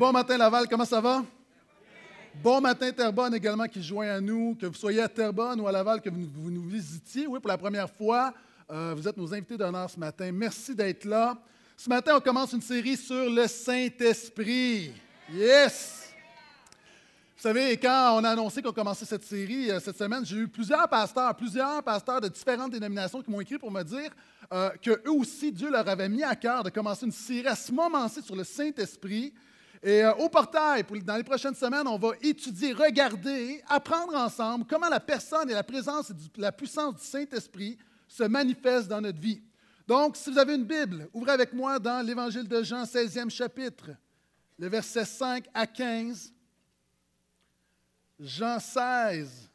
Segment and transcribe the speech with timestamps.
[0.00, 1.22] Bon matin Laval, comment ça va?
[2.42, 5.72] Bon matin Terrebonne également qui joint à nous, que vous soyez à Terrebonne ou à
[5.72, 7.26] Laval, que vous, nous visitiez.
[7.26, 8.32] Oui, pour la première fois,
[8.70, 10.32] euh, vous êtes nos invités d'honneur ce matin.
[10.32, 11.36] Merci d'être là.
[11.76, 14.94] Ce matin, on commence une série sur le Saint-Esprit.
[15.30, 16.14] Yes!
[17.36, 20.48] Vous savez, quand on a annoncé qu'on commençait cette série euh, cette semaine, j'ai eu
[20.48, 24.12] plusieurs pasteurs, plusieurs pasteurs de différentes dénominations qui m'ont écrit pour me dire
[24.50, 27.70] euh, qu'eux aussi, Dieu leur avait mis à cœur de commencer une série à ce
[27.70, 29.34] moment-ci sur le Saint-Esprit.
[29.82, 34.88] Et euh, au portail, dans les prochaines semaines, on va étudier, regarder, apprendre ensemble comment
[34.88, 39.42] la personne et la présence et la puissance du Saint-Esprit se manifestent dans notre vie.
[39.86, 43.90] Donc, si vous avez une Bible, ouvrez avec moi dans l'Évangile de Jean, 16e chapitre,
[44.58, 46.32] le verset 5 à 15.
[48.20, 49.50] Jean 16,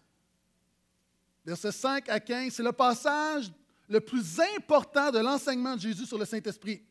[1.46, 3.52] versets 5 à 15, c'est le passage
[3.88, 6.82] le plus important de l'enseignement de Jésus sur le Saint-Esprit.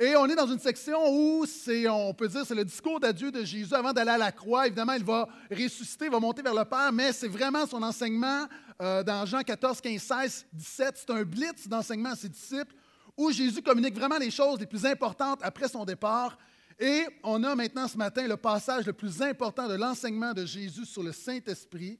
[0.00, 3.30] Et on est dans une section où c'est, on peut dire, c'est le discours d'adieu
[3.30, 4.66] de Jésus avant d'aller à la croix.
[4.66, 8.46] Évidemment, il va ressusciter, il va monter vers le Père, mais c'est vraiment son enseignement
[8.80, 10.94] euh, dans Jean 14, 15, 16, 17.
[10.96, 12.74] C'est un blitz d'enseignement à ses disciples
[13.16, 16.38] où Jésus communique vraiment les choses les plus importantes après son départ.
[16.78, 20.86] Et on a maintenant ce matin le passage le plus important de l'enseignement de Jésus
[20.86, 21.98] sur le Saint-Esprit.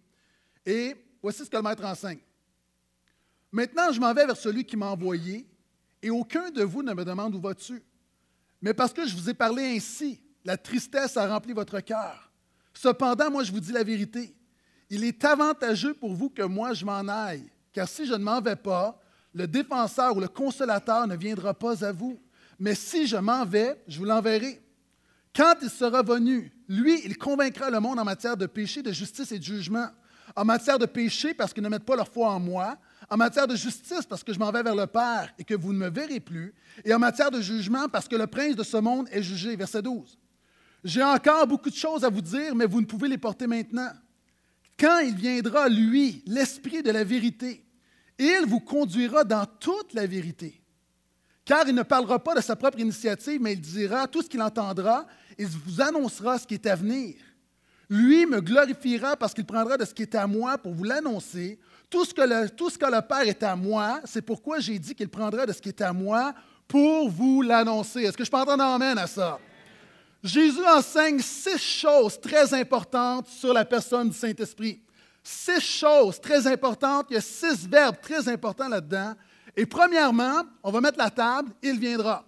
[0.65, 2.21] Et voici ce que le Maître enseigne.
[3.53, 5.47] Maintenant, je m'en vais vers celui qui m'a envoyé,
[6.03, 7.83] et aucun de vous ne me demande où vas-tu.
[8.61, 12.31] Mais parce que je vous ai parlé ainsi, la tristesse a rempli votre cœur.
[12.75, 14.35] Cependant, moi, je vous dis la vérité.
[14.91, 18.41] Il est avantageux pour vous que moi, je m'en aille, car si je ne m'en
[18.41, 19.01] vais pas,
[19.35, 22.21] le défenseur ou le consolateur ne viendra pas à vous.
[22.59, 24.63] Mais si je m'en vais, je vous l'enverrai.
[25.35, 29.33] Quand il sera venu, lui, il convaincra le monde en matière de péché, de justice
[29.33, 29.89] et de jugement.
[30.37, 32.77] En matière de péché, parce qu'ils ne mettent pas leur foi en moi.
[33.13, 35.75] En matière de justice, parce que je m'en vais vers le Père et que vous
[35.75, 36.55] ne me verrez plus.
[36.83, 39.55] Et en matière de jugement, parce que le prince de ce monde est jugé.
[39.55, 40.19] Verset 12.
[40.83, 43.91] J'ai encore beaucoup de choses à vous dire, mais vous ne pouvez les porter maintenant.
[44.81, 47.63] Quand il viendra, lui, l'Esprit de la vérité,
[48.19, 50.63] il vous conduira dans toute la vérité.
[51.45, 54.41] Car il ne parlera pas de sa propre initiative, mais il dira tout ce qu'il
[54.41, 55.07] entendra
[55.39, 57.17] il vous annoncera ce qui est à venir.
[57.91, 61.59] Lui me glorifiera parce qu'il prendra de ce qui est à moi pour vous l'annoncer.
[61.93, 65.53] Tout, ce que le, Père est à moi, c'est pourquoi j'ai dit qu'il prendra de
[65.53, 66.33] ce qui est à moi
[66.67, 68.01] pour vous l'annoncer.
[68.01, 69.39] Est-ce que je peux entendre amène à ça?
[70.25, 74.81] Jésus enseigne six choses très importantes sur la personne du Saint-Esprit.
[75.23, 77.09] Six choses très importantes.
[77.11, 79.13] Il y a six verbes très importants là-dedans.
[79.55, 82.25] Et premièrement, on va mettre la table, il viendra.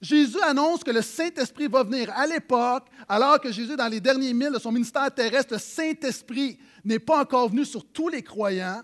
[0.00, 4.32] Jésus annonce que le Saint-Esprit va venir à l'époque, alors que Jésus, dans les derniers
[4.32, 8.82] milles de son ministère terrestre, le Saint-Esprit n'est pas encore venu sur tous les croyants.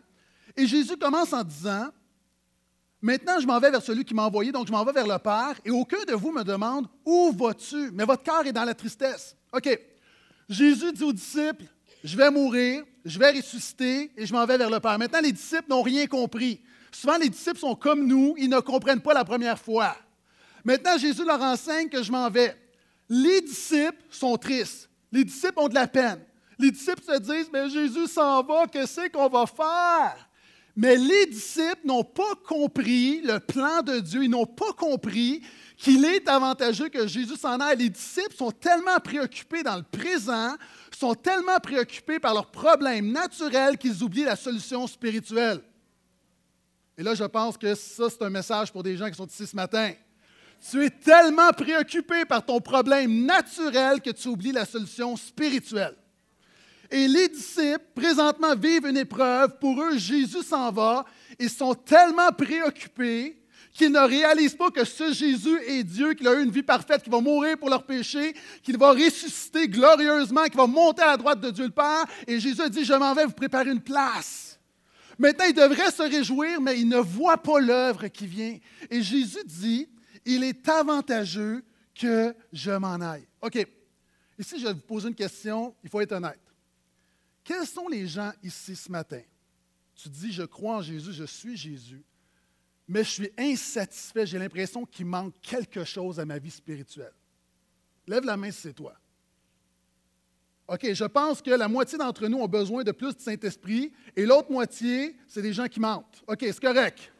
[0.57, 1.89] Et Jésus commence en disant,
[3.01, 5.19] Maintenant, je m'en vais vers celui qui m'a envoyé, donc je m'en vais vers le
[5.19, 7.91] Père, et aucun de vous me demande, Où vas-tu?
[7.93, 9.37] Mais votre cœur est dans la tristesse.
[9.53, 9.79] OK.
[10.49, 11.65] Jésus dit aux disciples,
[12.03, 14.99] Je vais mourir, je vais ressusciter, et je m'en vais vers le Père.
[14.99, 16.63] Maintenant, les disciples n'ont rien compris.
[16.91, 19.97] Souvent, les disciples sont comme nous, ils ne comprennent pas la première fois.
[20.65, 22.57] Maintenant, Jésus leur enseigne que je m'en vais.
[23.09, 24.89] Les disciples sont tristes.
[25.13, 26.21] Les disciples ont de la peine.
[26.59, 30.29] Les disciples se disent, mais Jésus s'en va, qu'est-ce qu'on va faire?
[30.77, 34.25] Mais les disciples n'ont pas compris le plan de Dieu.
[34.25, 35.41] Ils n'ont pas compris
[35.77, 37.79] qu'il est avantageux que Jésus s'en aille.
[37.79, 40.55] Les disciples sont tellement préoccupés dans le présent,
[40.91, 45.61] sont tellement préoccupés par leurs problèmes naturels qu'ils oublient la solution spirituelle.
[46.99, 49.47] Et là, je pense que ça, c'est un message pour des gens qui sont ici
[49.47, 49.93] ce matin.
[50.71, 55.95] Tu es tellement préoccupé par ton problème naturel que tu oublies la solution spirituelle.
[56.91, 59.59] Et les disciples, présentement, vivent une épreuve.
[59.59, 61.05] Pour eux, Jésus s'en va.
[61.39, 63.41] Ils sont tellement préoccupés
[63.73, 67.03] qu'ils ne réalisent pas que ce Jésus est Dieu, qu'il a eu une vie parfaite,
[67.03, 71.17] qu'il va mourir pour leurs péchés, qu'il va ressusciter glorieusement, qu'il va monter à la
[71.17, 72.05] droite de Dieu le Père.
[72.27, 74.61] Et Jésus dit, je m'en vais vous préparer une place.
[75.19, 78.57] Maintenant, ils devraient se réjouir, mais ils ne voient pas l'œuvre qui vient.
[78.91, 79.89] Et Jésus dit,
[80.25, 81.65] il est avantageux
[81.95, 83.27] que je m'en aille.
[83.43, 83.67] OK.
[84.39, 86.44] Ici, je vais vous poser une question, il faut être honnête.
[87.45, 89.21] Quels sont les gens ici ce matin?
[89.95, 92.03] Tu dis, je crois en Jésus, je suis Jésus,
[92.89, 97.13] mais je suis insatisfait, j'ai l'impression qu'il manque quelque chose à ma vie spirituelle.
[98.07, 98.95] Lève la main si c'est toi.
[100.67, 104.25] OK, je pense que la moitié d'entre nous ont besoin de plus de Saint-Esprit et
[104.25, 106.25] l'autre moitié, c'est des gens qui mentent.
[106.27, 107.13] OK, c'est correct.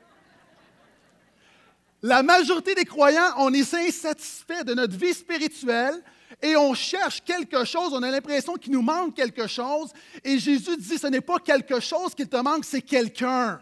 [2.01, 6.03] La majorité des croyants, on est insatisfait de notre vie spirituelle
[6.43, 9.91] et on cherche quelque chose, on a l'impression qu'il nous manque quelque chose.
[10.23, 13.61] Et Jésus dit, ce n'est pas quelque chose qui te manque, c'est quelqu'un.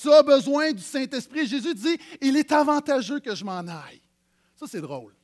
[0.00, 1.46] Tu as besoin du Saint-Esprit.
[1.46, 4.00] Jésus dit, il est avantageux que je m'en aille.
[4.56, 5.14] Ça, c'est drôle.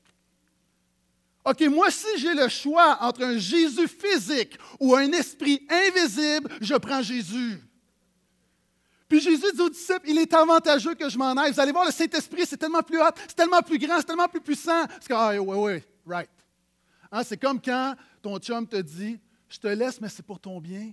[1.44, 6.74] OK, moi, si j'ai le choix entre un Jésus physique ou un esprit invisible, je
[6.74, 7.60] prends Jésus.
[9.08, 11.50] Puis Jésus dit aux disciples, il est avantageux que je m'en aille.
[11.50, 14.40] Vous allez voir, le Saint-Esprit, c'est tellement plus c'est tellement plus grand, c'est tellement plus
[14.40, 14.84] puissant.
[15.00, 16.30] C'est que, ah, oui, oui, right.
[17.12, 19.18] Hein, c'est comme quand ton chum te dit,
[19.48, 20.92] je te laisse, mais c'est pour ton bien.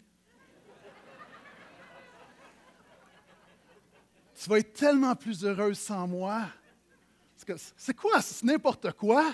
[4.42, 6.48] tu vas être tellement plus heureuse sans moi.
[7.76, 8.22] C'est quoi?
[8.22, 9.34] C'est n'importe quoi.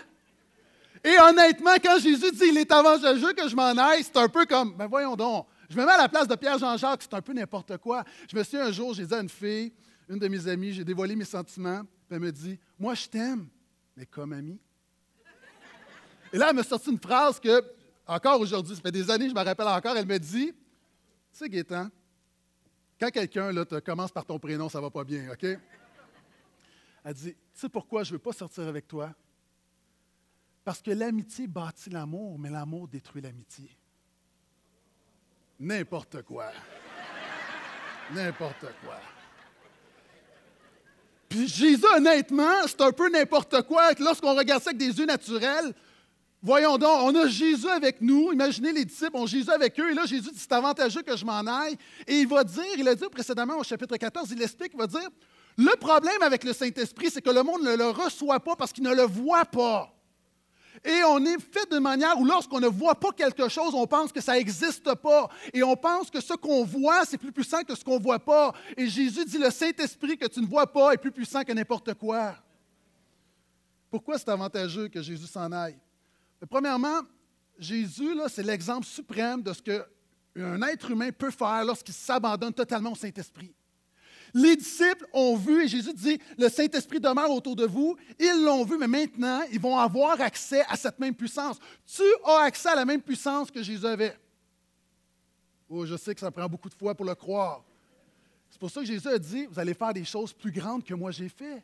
[1.03, 4.45] Et honnêtement, quand Jésus dit il est avantageux que je m'en aille, c'est un peu
[4.45, 7.33] comme, ben voyons donc, je me mets à la place de Pierre-Jean-Jacques, c'est un peu
[7.33, 8.03] n'importe quoi.
[8.31, 9.73] Je me suis un jour, j'ai dit à une fille,
[10.07, 13.47] une de mes amies, j'ai dévoilé mes sentiments, elle me dit, moi je t'aime,
[13.97, 14.59] mais comme ami.
[16.33, 17.63] Et là, elle m'a sorti une phrase que,
[18.07, 20.56] encore aujourd'hui, ça fait des années, je me rappelle encore, elle me dit, tu
[21.31, 21.89] sais, Gaétan,
[23.00, 25.45] quand quelqu'un te commence par ton prénom, ça va pas bien, OK?
[27.03, 29.13] Elle dit, tu sais pourquoi je ne veux pas sortir avec toi?
[30.63, 33.69] Parce que l'amitié bâtit l'amour, mais l'amour détruit l'amitié.
[35.59, 36.51] N'importe quoi.
[38.12, 39.00] n'importe quoi.
[41.29, 43.91] Puis Jésus, honnêtement, c'est un peu n'importe quoi.
[44.00, 45.74] Lorsqu'on regarde ça avec des yeux naturels,
[46.43, 48.33] voyons donc, on a Jésus avec nous.
[48.33, 49.89] Imaginez les disciples ont Jésus avec eux.
[49.89, 51.77] Et là, Jésus dit, c'est avantageux que je m'en aille.
[52.05, 54.87] Et il va dire, il a dit précédemment au chapitre 14, il explique, il va
[54.87, 55.09] dire,
[55.57, 58.83] le problème avec le Saint-Esprit, c'est que le monde ne le reçoit pas parce qu'il
[58.83, 59.89] ne le voit pas.
[60.83, 64.11] Et on est fait de manière où lorsqu'on ne voit pas quelque chose, on pense
[64.11, 65.29] que ça n'existe pas.
[65.53, 68.19] Et on pense que ce qu'on voit, c'est plus puissant que ce qu'on ne voit
[68.19, 68.53] pas.
[68.75, 71.93] Et Jésus dit, le Saint-Esprit que tu ne vois pas est plus puissant que n'importe
[71.93, 72.35] quoi.
[73.89, 75.77] Pourquoi c'est avantageux que Jésus s'en aille?
[76.49, 77.01] Premièrement,
[77.57, 82.95] Jésus, c'est l'exemple suprême de ce qu'un être humain peut faire lorsqu'il s'abandonne totalement au
[82.95, 83.53] Saint-Esprit.
[84.33, 87.95] Les disciples ont vu, et Jésus dit, le Saint-Esprit demeure autour de vous.
[88.19, 91.59] Ils l'ont vu, mais maintenant, ils vont avoir accès à cette même puissance.
[91.85, 94.17] Tu as accès à la même puissance que Jésus avait.
[95.69, 97.63] Oh, je sais que ça prend beaucoup de foi pour le croire.
[98.49, 100.93] C'est pour ça que Jésus a dit, vous allez faire des choses plus grandes que
[100.95, 101.63] moi j'ai fait.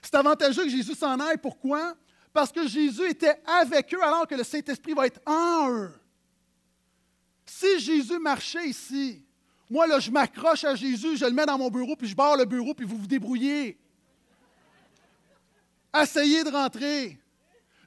[0.00, 1.38] C'est avantageux que Jésus s'en aille.
[1.38, 1.94] Pourquoi?
[2.34, 5.94] Parce que Jésus était avec eux alors que le Saint-Esprit va être en eux.
[7.46, 9.24] Si Jésus marchait ici,
[9.70, 12.36] moi, là, je m'accroche à Jésus, je le mets dans mon bureau, puis je barre
[12.36, 13.78] le bureau, puis vous vous débrouillez.
[15.96, 17.20] Essayez de rentrer.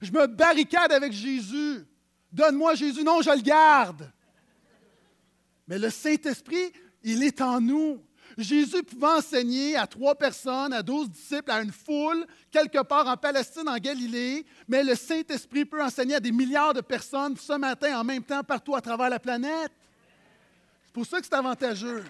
[0.02, 1.86] Je me barricade avec Jésus.
[2.32, 3.04] Donne-moi Jésus.
[3.04, 4.10] Non, je le garde.
[5.68, 6.72] Mais le Saint-Esprit,
[7.04, 8.02] il est en nous.
[8.38, 13.18] Jésus pouvait enseigner à trois personnes, à douze disciples, à une foule, quelque part en
[13.18, 18.00] Palestine, en Galilée, mais le Saint-Esprit peut enseigner à des milliards de personnes ce matin,
[18.00, 19.71] en même temps, partout à travers la planète
[20.97, 22.04] pour ça que c'est avantageux.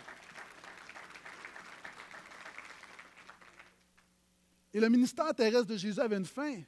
[4.74, 6.62] Et le ministère terrestre de Jésus avait une fin.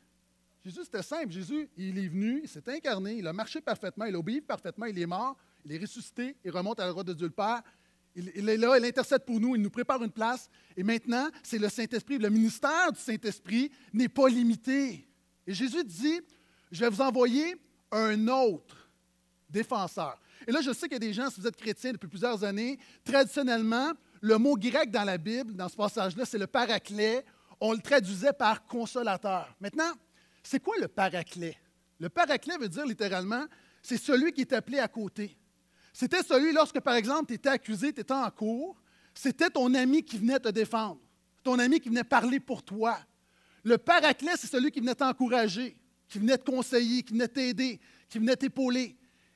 [0.66, 1.32] Jésus, c'était simple.
[1.32, 4.88] Jésus, il est venu, il s'est incarné, il a marché parfaitement, il a obéi parfaitement,
[4.88, 7.64] il est mort, il est ressuscité, il remonte à la droite de Dieu le Père.
[8.16, 10.50] Il, est là, il intercède pour nous, il nous prépare une place.
[10.76, 12.18] Et maintenant, c'est le Saint-Esprit.
[12.18, 15.08] Le ministère du Saint-Esprit n'est pas limité.
[15.46, 16.20] Et Jésus dit,
[16.72, 17.56] je vais vous envoyer
[17.92, 18.90] un autre
[19.50, 20.20] défenseur.
[20.48, 22.44] Et là, je sais qu'il y a des gens, si vous êtes chrétiens depuis plusieurs
[22.44, 27.26] années, traditionnellement, le mot grec dans la Bible, dans ce passage-là, c'est le paraclet.
[27.62, 29.56] On le traduisait par consolateur.
[29.60, 29.92] Maintenant,
[30.44, 31.58] c'est quoi le paraclet?
[32.00, 33.46] Le paraclet veut dire littéralement,
[33.82, 35.38] c'est celui qui est appelé à côté.
[35.94, 38.80] C'était celui lorsque, par exemple, tu étais accusé, tu étais en cours,
[39.14, 41.00] c'était ton ami qui venait te défendre,
[41.44, 42.98] ton ami qui venait parler pour toi.
[43.64, 45.76] Le paraclet, c'est celui qui venait t'encourager,
[46.08, 48.96] qui venait te conseiller, qui venait t'aider, qui venait t'épauler.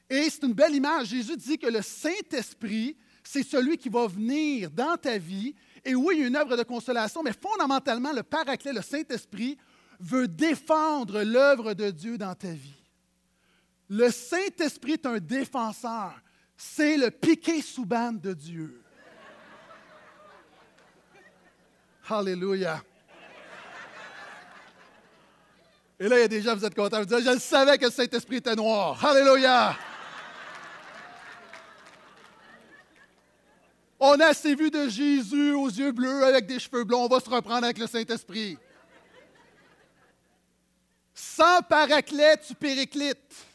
[0.09, 1.07] Et c'est une belle image.
[1.07, 5.55] Jésus dit que le Saint-Esprit, c'est celui qui va venir dans ta vie.
[5.83, 9.57] Et oui, il y a une œuvre de consolation, mais fondamentalement, le Paraclet, le Saint-Esprit,
[9.99, 12.83] veut défendre l'œuvre de Dieu dans ta vie.
[13.89, 16.13] Le Saint-Esprit est un défenseur.
[16.65, 18.81] C'est le piqué sous bande de Dieu.
[22.09, 22.81] Alléluia.
[25.99, 27.85] Et là, il y a des gens, vous êtes contents, vous dites, je savais que
[27.85, 29.05] le Saint-Esprit était noir.
[29.05, 29.77] Alléluia.
[33.99, 37.19] On a assez vu de Jésus aux yeux bleus avec des cheveux blonds, on va
[37.19, 38.57] se reprendre avec le Saint-Esprit.
[41.13, 43.52] Sans paraclet, tu périclites.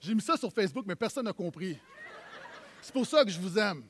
[0.00, 1.78] J'ai mis ça sur Facebook, mais personne n'a compris.
[2.80, 3.84] C'est pour ça que je vous aime.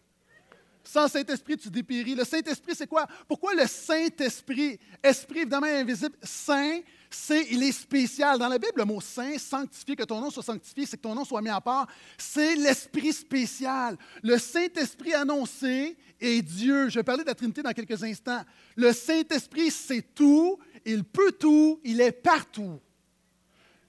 [0.82, 2.14] Sans Saint-Esprit, tu dépéris.
[2.14, 3.06] Le Saint-Esprit, c'est quoi?
[3.26, 8.38] Pourquoi le Saint-Esprit, esprit évidemment invisible, saint, c'est, il est spécial.
[8.38, 11.14] Dans la Bible, le mot saint, sanctifié, que ton nom soit sanctifié, c'est que ton
[11.14, 11.86] nom soit mis à part,
[12.16, 13.98] c'est l'esprit spécial.
[14.22, 16.88] Le Saint-Esprit annoncé est Dieu.
[16.88, 18.42] Je vais parler de la Trinité dans quelques instants.
[18.74, 22.80] Le Saint-Esprit, c'est tout, il peut tout, il est partout.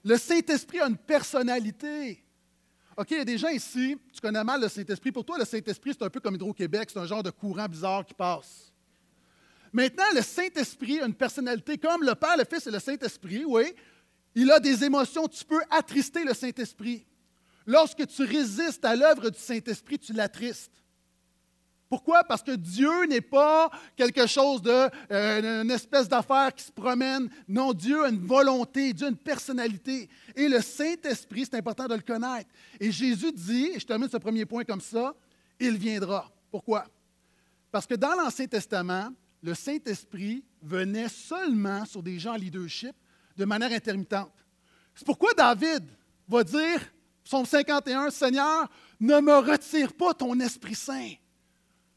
[0.03, 2.23] Le Saint-Esprit a une personnalité.
[2.97, 5.11] OK, il y a des gens ici, tu connais mal le Saint-Esprit.
[5.11, 8.05] Pour toi, le Saint-Esprit, c'est un peu comme Hydro-Québec, c'est un genre de courant bizarre
[8.05, 8.73] qui passe.
[9.71, 13.73] Maintenant, le Saint-Esprit a une personnalité comme le Père, le Fils et le Saint-Esprit, oui.
[14.35, 15.27] Il a des émotions.
[15.27, 17.05] Tu peux attrister le Saint-Esprit.
[17.65, 20.78] Lorsque tu résistes à l'œuvre du Saint-Esprit, tu l'attristes.
[21.89, 22.23] Pourquoi?
[22.23, 27.27] Parce que Dieu n'est pas quelque chose de, euh, une espèce d'affaire qui se promène.
[27.47, 30.07] Non, Dieu a une volonté, Dieu a une personnalité.
[30.35, 32.49] Et le Saint-Esprit, c'est important de le connaître.
[32.79, 35.15] Et Jésus dit, et je termine ce premier point comme ça,
[35.59, 36.31] il viendra.
[36.51, 36.85] Pourquoi?
[37.71, 39.09] Parce que dans l'Ancien Testament,
[39.41, 42.95] le Saint-Esprit venait seulement sur des gens en leadership
[43.35, 44.31] de manière intermittente.
[44.93, 45.85] C'est pourquoi David
[46.27, 46.81] va dire,
[47.23, 48.69] Psaume 51, Seigneur,
[48.99, 51.13] ne me retire pas ton Esprit Saint.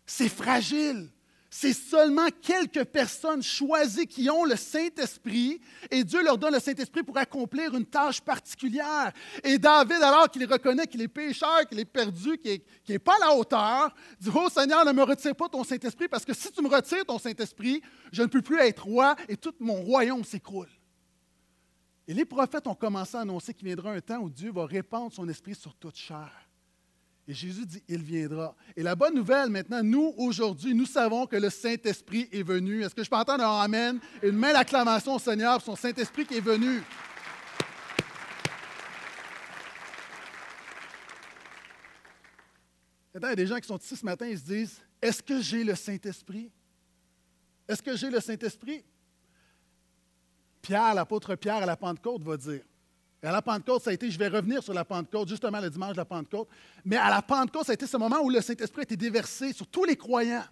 [0.06, 1.08] C'est fragile.
[1.54, 7.02] C'est seulement quelques personnes choisies qui ont le Saint-Esprit et Dieu leur donne le Saint-Esprit
[7.02, 9.12] pour accomplir une tâche particulière.
[9.44, 13.26] Et David, alors qu'il reconnaît qu'il est pécheur, qu'il est perdu, qu'il n'est pas à
[13.26, 16.62] la hauteur, dit Oh Seigneur, ne me retire pas ton Saint-Esprit parce que si tu
[16.62, 17.82] me retires ton Saint-Esprit,
[18.12, 20.70] je ne peux plus être roi et tout mon royaume s'écroule.
[22.08, 25.12] Et les prophètes ont commencé à annoncer qu'il viendra un temps où Dieu va répandre
[25.12, 26.30] son esprit sur toute chair.
[27.28, 28.54] Et Jésus dit, il viendra.
[28.76, 32.82] Et la bonne nouvelle maintenant, nous, aujourd'hui, nous savons que le Saint-Esprit est venu.
[32.82, 34.00] Est-ce que je peux entendre un Amen?
[34.22, 36.82] Une main d'acclamation au Seigneur pour son Saint-Esprit qui est venu.
[43.14, 45.40] Il y a des gens qui sont ici ce matin, ils se disent, est-ce que
[45.40, 46.50] j'ai le Saint-Esprit?
[47.68, 48.84] Est-ce que j'ai le Saint-Esprit?
[50.60, 52.62] Pierre, l'apôtre Pierre à la Pentecôte va dire,
[53.22, 55.70] et à la Pentecôte, ça a été, je vais revenir sur la Pentecôte, justement le
[55.70, 56.48] dimanche de la Pentecôte,
[56.84, 59.52] mais à la Pentecôte, ça a été ce moment où le Saint-Esprit a été déversé
[59.52, 60.44] sur tous les croyants.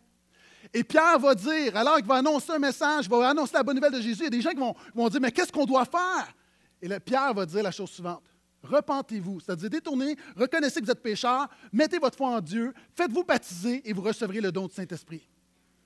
[0.73, 3.75] Et Pierre va dire, alors qu'il va annoncer un message, il va annoncer la bonne
[3.75, 5.65] nouvelle de Jésus, il y a des gens qui vont, vont dire, mais qu'est-ce qu'on
[5.65, 6.33] doit faire?
[6.81, 8.23] Et Pierre va dire la chose suivante.
[8.63, 13.83] Repentez-vous, c'est-à-dire détournez, reconnaissez que vous êtes pécheur, mettez votre foi en Dieu, faites-vous baptiser
[13.89, 15.27] et vous recevrez le don du Saint-Esprit.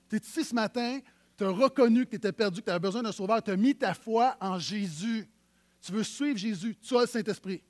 [0.09, 0.99] Tu es ici ce matin,
[1.35, 3.55] tu as reconnu que tu étais perdu, que tu avais besoin d'un sauveur, tu as
[3.55, 5.27] mis ta foi en Jésus
[5.85, 7.61] tu veux suivre Jésus, tu as le Saint-Esprit.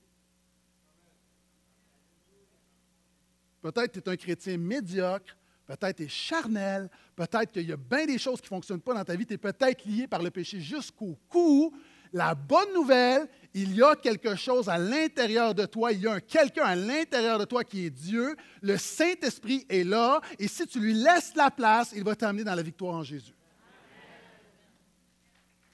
[3.62, 7.74] Peut-être que tu es un chrétien médiocre, peut-être que tu es charnel, peut-être qu'il y
[7.74, 10.08] a bien des choses qui ne fonctionnent pas dans ta vie, tu es peut-être lié
[10.08, 11.76] par le péché jusqu'au cou.
[12.14, 16.22] La bonne nouvelle, il y a quelque chose à l'intérieur de toi, il y a
[16.22, 18.38] quelqu'un à l'intérieur de toi qui est Dieu.
[18.62, 22.56] Le Saint-Esprit est là et si tu lui laisses la place, il va t'amener dans
[22.56, 23.34] la victoire en Jésus.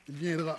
[0.08, 0.58] Il viendra.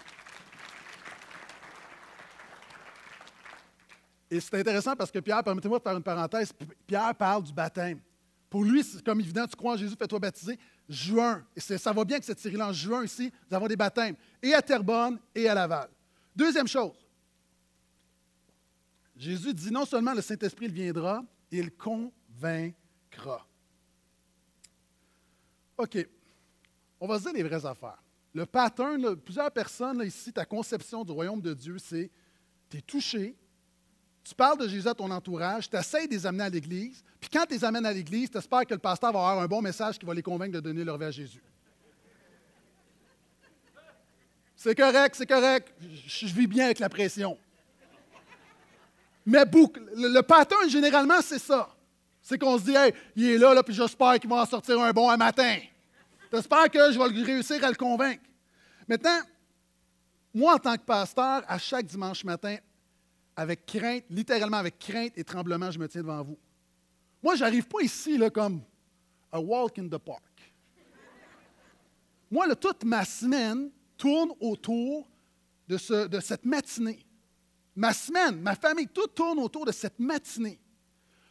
[4.32, 6.54] Et c'est intéressant parce que Pierre, permettez-moi de faire une parenthèse,
[6.86, 8.00] Pierre parle du baptême.
[8.48, 10.58] Pour lui, c'est comme évident, tu crois en Jésus, fais-toi baptiser.
[10.88, 14.16] Juin, et ça va bien que cette série-là, en juin ici, nous avons des baptêmes,
[14.42, 15.90] et à Terrebonne et à Laval.
[16.34, 16.96] Deuxième chose,
[19.14, 23.46] Jésus dit non seulement le Saint-Esprit viendra, il convaincra.
[25.76, 26.08] OK,
[26.98, 28.02] on va se dire les vraies affaires.
[28.32, 32.10] Le pattern, plusieurs personnes ici, ta conception du royaume de Dieu, c'est
[32.70, 33.36] tu es touché,
[34.24, 37.28] tu parles de Jésus à ton entourage, tu essaies de les amener à l'Église, puis
[37.32, 39.60] quand tu les amènes à l'Église, tu espères que le pasteur va avoir un bon
[39.60, 41.42] message qui va les convaincre de donner leur vie à Jésus.
[44.56, 45.72] C'est correct, c'est correct.
[46.06, 47.36] Je, vis bien avec la pression.
[49.26, 51.68] Mais le, le pattern, généralement, c'est ça.
[52.22, 54.80] C'est qu'on se dit, hey, il est là, là puis j'espère qu'il va en sortir
[54.80, 55.58] un bon un matin.
[56.32, 58.22] J'espère que je vais réussir à le convaincre.
[58.88, 59.18] Maintenant,
[60.32, 62.56] moi, en tant que pasteur, à chaque dimanche matin,
[63.36, 66.38] avec crainte, littéralement avec crainte et tremblement, je me tiens devant vous.
[67.22, 68.62] Moi, je n'arrive pas ici là, comme
[69.30, 70.22] a walk in the park.
[72.30, 75.08] Moi, toute ma semaine tourne autour
[75.68, 77.04] de, ce, de cette matinée.
[77.74, 80.58] Ma semaine, ma famille, tout tourne autour de cette matinée.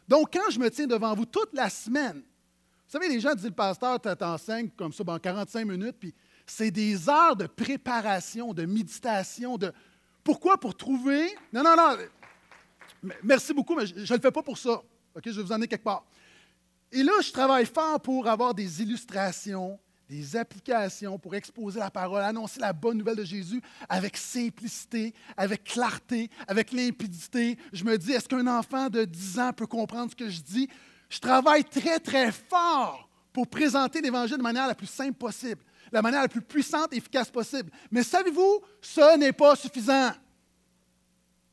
[0.07, 3.45] Donc, quand je me tiens devant vous toute la semaine, vous savez, les gens disent
[3.45, 6.13] le pasteur t'enseigne comme ça en 45 minutes, puis
[6.45, 9.71] c'est des heures de préparation, de méditation, de,
[10.23, 10.57] pourquoi?
[10.57, 11.35] Pour trouver.
[11.51, 11.97] Non, non, non.
[13.23, 14.81] Merci beaucoup, mais je ne le fais pas pour ça.
[15.15, 15.23] OK?
[15.25, 16.03] Je vais vous emmener quelque part.
[16.91, 22.21] Et là, je travaille fort pour avoir des illustrations, des applications pour exposer la parole,
[22.21, 27.57] annoncer la bonne nouvelle de Jésus avec simplicité, avec clarté, avec limpidité.
[27.71, 30.67] Je me dis, est-ce qu'un enfant de 10 ans peut comprendre ce que je dis?
[31.09, 36.01] Je travaille très, très fort pour présenter l'Évangile de manière la plus simple possible, la
[36.01, 37.71] manière la plus puissante et efficace possible.
[37.91, 40.11] Mais savez-vous, ce n'est pas suffisant.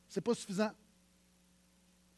[0.07, 0.71] Ce n'est pas suffisant.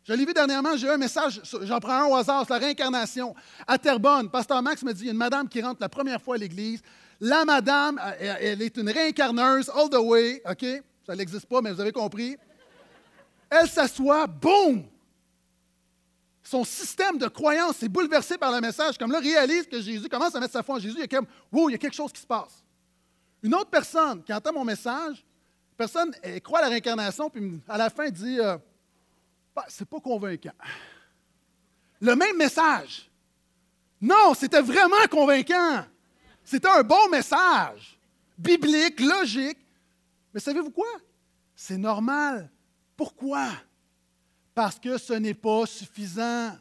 [0.04, 2.60] Je l'ai vu dernièrement, j'ai eu un message, j'en prends un au hasard, c'est la
[2.60, 3.36] réincarnation.
[3.68, 6.20] À Terrebonne, Pasteur Max me dit, il y a une madame qui rentre la première
[6.20, 6.82] fois à l'Église.
[7.20, 10.66] La madame, elle est une réincarneuse all the way, OK?
[11.06, 12.36] Ça n'existe pas, mais vous avez compris.
[13.50, 14.84] Elle s'assoit, boum!
[16.52, 18.98] Son système de croyance est bouleversé par le message.
[18.98, 20.96] Comme là, réalise que Jésus commence à mettre sa foi en Jésus.
[20.98, 22.62] Il y a comme, wow, il y a quelque chose qui se passe.
[23.42, 25.26] Une autre personne qui entend mon message,
[25.78, 28.58] personne elle croit à la réincarnation, puis à la fin dit, euh,
[29.56, 30.52] bah, c'est pas convaincant.
[32.02, 33.10] Le même message.
[34.02, 35.86] Non, c'était vraiment convaincant.
[36.44, 37.98] C'était un bon message,
[38.38, 39.60] biblique, logique.
[40.34, 40.92] Mais savez-vous quoi?
[41.56, 42.52] C'est normal.
[42.98, 43.48] Pourquoi?
[44.54, 46.52] Parce que ce n'est pas suffisant.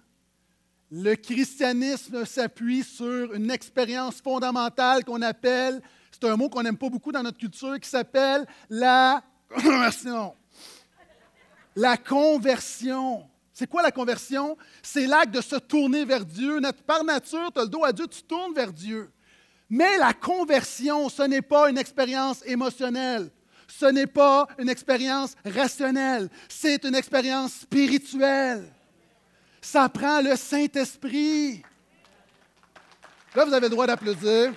[0.91, 5.81] Le christianisme s'appuie sur une expérience fondamentale qu'on appelle,
[6.11, 9.23] c'est un mot qu'on n'aime pas beaucoup dans notre culture, qui s'appelle la
[9.63, 10.35] conversion.
[11.77, 13.27] La conversion.
[13.53, 14.57] C'est quoi la conversion?
[14.83, 16.61] C'est l'acte de se tourner vers Dieu.
[16.87, 19.11] Par nature, tu as le dos à Dieu, tu tournes vers Dieu.
[19.69, 23.31] Mais la conversion, ce n'est pas une expérience émotionnelle.
[23.79, 26.29] Ce n'est pas une expérience rationnelle.
[26.49, 28.71] C'est une expérience spirituelle.
[29.61, 31.63] Ça prend le Saint-Esprit.
[33.35, 34.53] Là, vous avez le droit d'applaudir.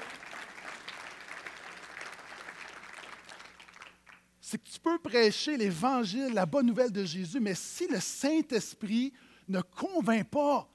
[4.41, 9.13] C'est que tu peux prêcher l'Évangile, la bonne nouvelle de Jésus, mais si le Saint-Esprit
[9.47, 10.67] ne convainc pas,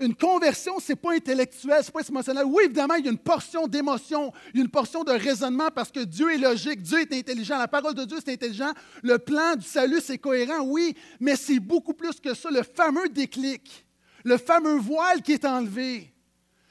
[0.00, 2.44] une conversion, ce n'est pas intellectuel, ce n'est pas émotionnel.
[2.46, 6.32] Oui, évidemment, il y a une portion d'émotion, une portion de raisonnement parce que Dieu
[6.34, 10.00] est logique, Dieu est intelligent, la parole de Dieu c'est intelligent, le plan du salut
[10.00, 13.86] c'est cohérent, oui, mais c'est beaucoup plus que ça, le fameux déclic,
[14.24, 16.12] le fameux voile qui est enlevé.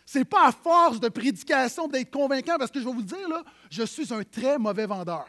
[0.06, 3.28] Ce n'est pas à force de prédication d'être convaincant parce que je vais vous dire,
[3.70, 5.26] je suis un très mauvais vendeur.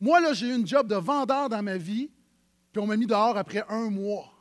[0.00, 2.10] Moi, là, j'ai eu une job de vendeur dans ma vie,
[2.72, 4.32] puis on m'a mis dehors après un mois.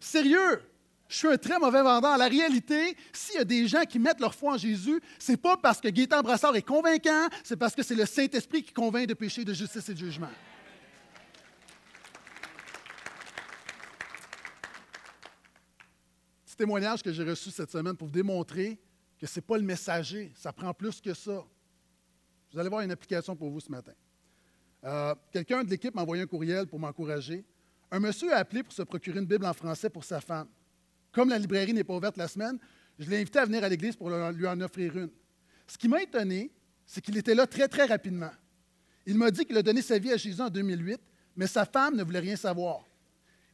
[0.00, 0.62] Sérieux,
[1.08, 2.18] je suis un très mauvais vendeur.
[2.18, 5.38] La réalité, s'il y a des gens qui mettent leur foi en Jésus, ce n'est
[5.38, 9.06] pas parce que Gaétan Brassard est convaincant, c'est parce que c'est le Saint-Esprit qui convainc
[9.06, 10.28] de péché, de justice et de jugement.
[16.44, 18.78] Petit témoignage que j'ai reçu cette semaine pour vous démontrer
[19.18, 21.42] que ce n'est pas le messager, ça prend plus que ça.
[22.52, 23.92] Vous allez voir une application pour vous ce matin.
[24.84, 27.44] Euh, quelqu'un de l'équipe m'a envoyé un courriel pour m'encourager.
[27.90, 30.46] Un monsieur a appelé pour se procurer une Bible en français pour sa femme.
[31.12, 32.58] Comme la librairie n'est pas ouverte la semaine,
[32.98, 35.10] je l'ai invité à venir à l'église pour lui en offrir une.
[35.66, 36.50] Ce qui m'a étonné,
[36.86, 38.30] c'est qu'il était là très, très rapidement.
[39.06, 41.00] Il m'a dit qu'il a donné sa vie à Jésus en 2008,
[41.36, 42.84] mais sa femme ne voulait rien savoir.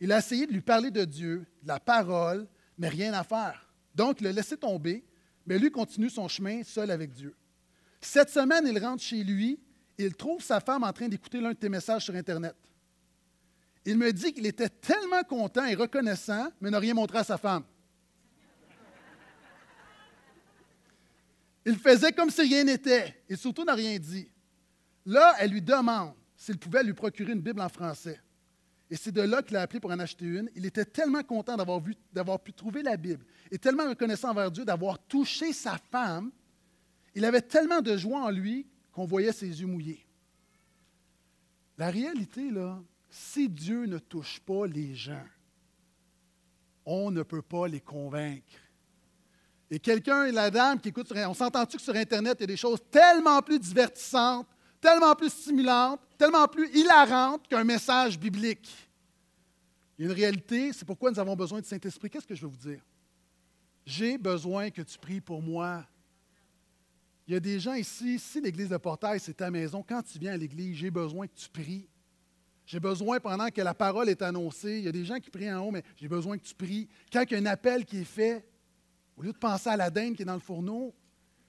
[0.00, 2.46] Il a essayé de lui parler de Dieu, de la parole,
[2.78, 3.68] mais rien à faire.
[3.94, 5.04] Donc, il l'a laissé tomber,
[5.46, 7.34] mais lui continue son chemin seul avec Dieu.
[8.00, 9.60] Cette semaine, il rentre chez lui
[9.96, 12.56] et il trouve sa femme en train d'écouter l'un de tes messages sur Internet.
[13.84, 17.36] Il me dit qu'il était tellement content et reconnaissant, mais n'a rien montré à sa
[17.36, 17.64] femme.
[21.66, 24.28] Il faisait comme si rien n'était et surtout n'a rien dit.
[25.06, 28.20] Là, elle lui demande s'il pouvait lui procurer une Bible en français.
[28.90, 30.50] Et c'est de là qu'il a appelé pour en acheter une.
[30.54, 34.98] Il était tellement content d'avoir, pu trouver la Bible et tellement reconnaissant envers Dieu d'avoir
[34.98, 36.30] touché sa femme.
[37.14, 40.06] Il avait tellement de joie en lui qu'on voyait ses yeux mouillés.
[41.78, 42.80] La réalité, là,
[43.14, 45.24] si Dieu ne touche pas les gens,
[46.84, 48.58] on ne peut pas les convaincre.
[49.70, 52.56] Et quelqu'un, la dame qui écoute, on s'entend-tu que sur Internet, il y a des
[52.56, 54.48] choses tellement plus divertissantes,
[54.80, 58.68] tellement plus stimulantes, tellement plus hilarantes qu'un message biblique?
[59.96, 62.10] Il y a une réalité, c'est pourquoi nous avons besoin du Saint-Esprit.
[62.10, 62.82] Qu'est-ce que je veux vous dire?
[63.86, 65.86] J'ai besoin que tu pries pour moi.
[67.28, 70.18] Il y a des gens ici, si l'Église de Portail, c'est ta maison, quand tu
[70.18, 71.86] viens à l'Église, j'ai besoin que tu pries.
[72.66, 75.52] J'ai besoin, pendant que la parole est annoncée, il y a des gens qui prient
[75.52, 76.88] en haut, mais j'ai besoin que tu pries.
[77.12, 78.46] Quand il y a un appel qui est fait,
[79.16, 80.94] au lieu de penser à la dinde qui est dans le fourneau,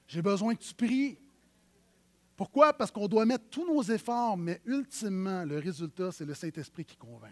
[0.08, 1.18] j'ai besoin que tu pries.
[2.36, 2.74] Pourquoi?
[2.74, 6.98] Parce qu'on doit mettre tous nos efforts, mais ultimement, le résultat, c'est le Saint-Esprit qui
[6.98, 7.32] convainc.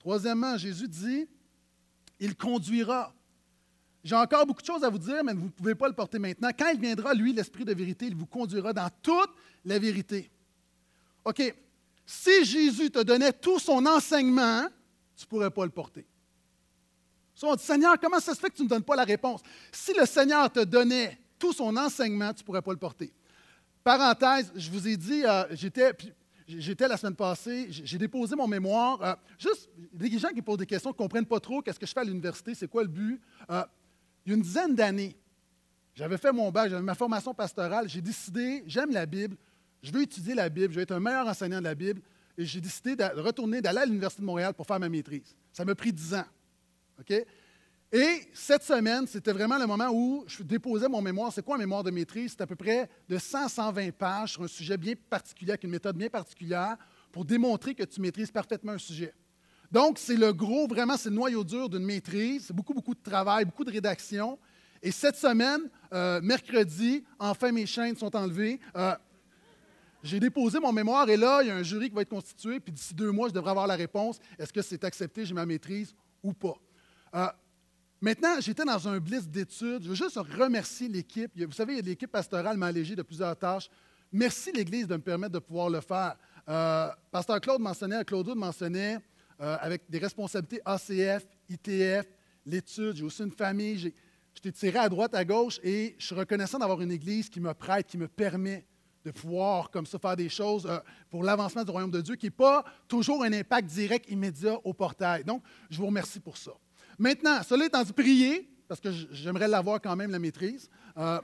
[0.00, 1.28] Troisièmement, Jésus dit,
[2.18, 3.14] il conduira.
[4.02, 6.18] J'ai encore beaucoup de choses à vous dire, mais vous ne pouvez pas le porter
[6.18, 6.50] maintenant.
[6.58, 9.30] Quand il viendra, lui, l'Esprit de vérité, il vous conduira dans toute
[9.64, 10.30] la vérité.
[11.24, 11.54] OK,
[12.06, 14.66] si Jésus te donnait tout son enseignement,
[15.16, 16.06] tu ne pourrais pas le porter.
[17.42, 19.40] On dit, Seigneur, comment ça se fait que tu ne me donnes pas la réponse?
[19.70, 23.12] Si le Seigneur te donnait tout son enseignement, tu ne pourrais pas le porter.
[23.82, 25.92] Parenthèse, je vous ai dit, euh, j'étais,
[26.48, 29.02] j'étais la semaine passée, j'ai déposé mon mémoire.
[29.02, 31.92] Euh, juste, des gens qui posent des questions, ne comprennent pas trop qu'est-ce que je
[31.92, 33.20] fais à l'université, c'est quoi le but.
[33.50, 33.62] Euh,
[34.24, 35.14] il y a une dizaine d'années,
[35.94, 39.36] j'avais fait mon bac, j'avais ma formation pastorale, j'ai décidé, j'aime la Bible,
[39.84, 42.00] je veux étudier la Bible, je veux être un meilleur enseignant de la Bible,
[42.38, 45.36] et j'ai décidé de retourner, d'aller à l'Université de Montréal pour faire ma maîtrise.
[45.52, 46.24] Ça m'a pris dix ans.
[46.98, 47.12] OK?
[47.92, 51.32] Et cette semaine, c'était vraiment le moment où je déposais mon mémoire.
[51.32, 52.32] C'est quoi un mémoire de maîtrise?
[52.32, 55.96] C'est à peu près de 100-120 pages sur un sujet bien particulier, avec une méthode
[55.96, 56.76] bien particulière,
[57.12, 59.12] pour démontrer que tu maîtrises parfaitement un sujet.
[59.70, 62.46] Donc, c'est le gros, vraiment, c'est le noyau dur d'une maîtrise.
[62.46, 64.38] C'est beaucoup, beaucoup de travail, beaucoup de rédaction.
[64.82, 68.60] Et cette semaine, euh, mercredi, enfin mes chaînes sont enlevées.
[68.76, 68.94] Euh,
[70.04, 72.60] j'ai déposé mon mémoire et là, il y a un jury qui va être constitué,
[72.60, 74.20] puis d'ici deux mois, je devrais avoir la réponse.
[74.38, 76.54] Est-ce que c'est accepté, j'ai ma maîtrise ou pas?
[77.14, 77.26] Euh,
[78.04, 79.82] Maintenant, j'étais dans un blitz d'études.
[79.82, 81.30] Je veux juste remercier l'équipe.
[81.42, 83.70] Vous savez, l'équipe pastorale m'a allégé de plusieurs tâches.
[84.12, 86.14] Merci l'Église de me permettre de pouvoir le faire.
[86.46, 88.98] Euh, Pasteur Claude mentionnait, Claude mentionnait,
[89.40, 92.06] euh, avec des responsabilités ACF, ITF,
[92.44, 93.94] l'étude, j'ai aussi une famille, j'ai,
[94.34, 97.54] j'étais tiré à droite, à gauche, et je suis reconnaissant d'avoir une Église qui me
[97.54, 98.66] prête, qui me permet
[99.04, 100.78] de pouvoir comme ça faire des choses euh,
[101.10, 104.72] pour l'avancement du royaume de Dieu, qui n'est pas toujours un impact direct, immédiat au
[104.72, 105.24] portail.
[105.24, 106.52] Donc, je vous remercie pour ça.
[106.98, 110.70] Maintenant, cela étant dit, prier, parce que j'aimerais l'avoir quand même, la maîtrise.
[110.96, 111.20] Euh,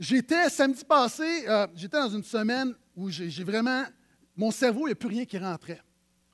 [0.00, 3.84] j'étais, samedi passé, euh, j'étais dans une semaine où j'ai vraiment,
[4.36, 5.82] mon cerveau, il n'y a plus rien qui rentrait.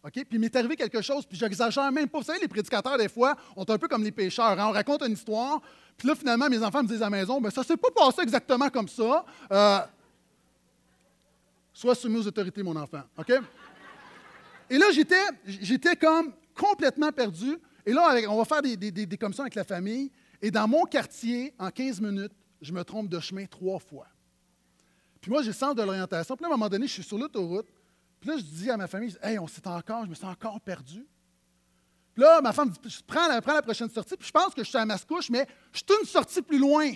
[0.03, 2.19] Puis il m'est arrivé quelque chose, puis j'exagère même pas.
[2.19, 4.59] Vous savez, les prédicateurs, des fois, ont un peu comme les pêcheurs.
[4.59, 4.69] Hein?
[4.69, 5.61] On raconte une histoire,
[6.01, 7.91] puis là, finalement, mes enfants me disent à la maison, ben ça ne s'est pas
[7.95, 9.23] passé exactement comme ça.
[9.53, 9.81] Euh,
[11.75, 13.03] sois soumis aux autorités, mon enfant.
[13.19, 13.31] OK?
[14.71, 17.59] Et là, j'étais, j'étais comme complètement perdu.
[17.85, 20.11] Et là, on va faire des, des, comme ça avec la famille.
[20.41, 22.33] Et dans mon quartier, en 15 minutes,
[22.63, 24.07] je me trompe de chemin trois fois.
[25.21, 26.35] Puis moi, j'ai le sens de l'orientation.
[26.35, 27.67] Puis là, à un moment donné, je suis sur l'autoroute.
[28.19, 30.59] Puis là, je dis à ma famille, Hey, on s'est encore, je me suis encore
[30.63, 31.07] perdu.
[32.21, 34.15] Puis là, ma femme dit prends la, prends la prochaine sortie.
[34.15, 36.91] Puis je pense que je suis à Mascouche, mais je suis une sortie plus loin.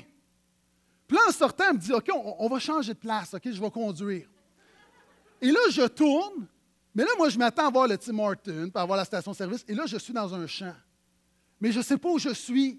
[1.06, 3.58] Puis là, en sortant, elle me dit OK, on, va changer de place, OK, je
[3.58, 4.28] vais conduire.
[5.40, 6.46] Et là, je tourne,
[6.94, 9.74] mais là, moi, je m'attends à voir le Tim Horton, à voir la station-service, et
[9.74, 10.74] là, je suis dans un champ.
[11.58, 12.78] Mais je ne sais pas où je suis.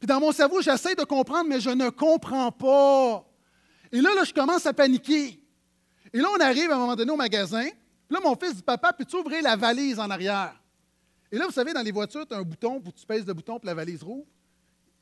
[0.00, 3.22] Puis dans mon cerveau, j'essaie de comprendre, mais je ne comprends pas.
[3.92, 5.38] Et là, là, je commence à paniquer.
[6.10, 7.66] Et là, on arrive à un moment donné au magasin.
[7.68, 10.54] Puis là, mon fils dit Papa, peux-tu ouvrir la valise en arrière
[11.32, 13.32] Et là, vous savez, dans les voitures, tu as un bouton, pour tu pèses le
[13.32, 14.26] bouton, pour la valise rouvre.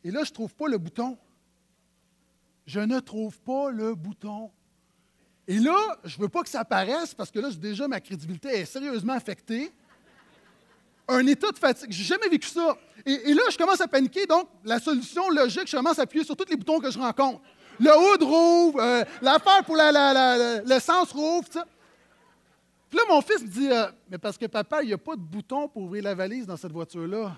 [0.04, 1.18] Et là, je ne trouve pas le bouton.
[2.66, 4.48] Je ne trouve pas le bouton.
[5.48, 8.48] Et là, je ne veux pas que ça apparaisse parce que là, déjà, ma crédibilité
[8.50, 9.72] est sérieusement affectée.
[11.08, 11.90] Un état de fatigue.
[11.90, 12.76] J'ai jamais vécu ça.
[13.04, 14.26] Et, là, je commence à paniquer.
[14.26, 17.40] Donc, la solution logique, je commence à appuyer sur tous les boutons que je rencontre.
[17.80, 21.66] Le hood rouvre, euh, l'affaire pour l'essence rouvre, ça.
[22.90, 25.14] Puis là, mon fils me dit euh, Mais parce que papa, il n'y a pas
[25.14, 27.36] de bouton pour ouvrir la valise dans cette voiture-là.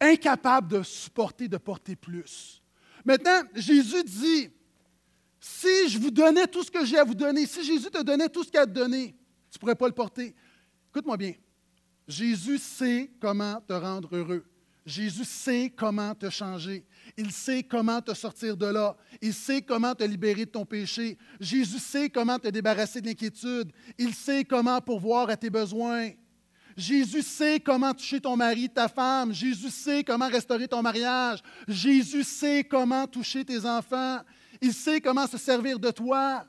[0.00, 2.62] Incapable de supporter, de porter plus.
[3.04, 4.50] Maintenant, Jésus dit,
[5.40, 8.28] si je vous donnais tout ce que j'ai à vous donner, si Jésus te donnait
[8.28, 9.14] tout ce qu'il a à te donner,
[9.50, 10.34] tu ne pourrais pas le porter.
[10.90, 11.34] Écoute-moi bien.
[12.06, 14.44] Jésus sait comment te rendre heureux.
[14.86, 16.86] Jésus sait comment te changer.
[17.16, 18.96] Il sait comment te sortir de là.
[19.20, 21.16] Il sait comment te libérer de ton péché.
[21.40, 23.70] Jésus sait comment te débarrasser de l'inquiétude.
[23.98, 26.10] Il sait comment pourvoir à tes besoins.
[26.76, 29.32] Jésus sait comment toucher ton mari, ta femme.
[29.32, 31.38] Jésus sait comment restaurer ton mariage.
[31.68, 34.20] Jésus sait comment toucher tes enfants.
[34.60, 36.44] Il sait comment se servir de toi.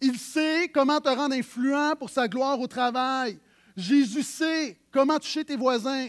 [0.00, 3.38] Il sait comment te rendre influent pour sa gloire au travail.
[3.76, 6.08] Jésus sait comment toucher tes voisins.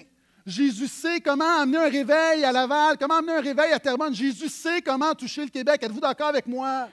[0.49, 4.15] Jésus sait comment amener un réveil à Laval, comment amener un réveil à Terrebonne.
[4.15, 5.83] Jésus sait comment toucher le Québec.
[5.83, 6.89] Êtes-vous d'accord avec moi?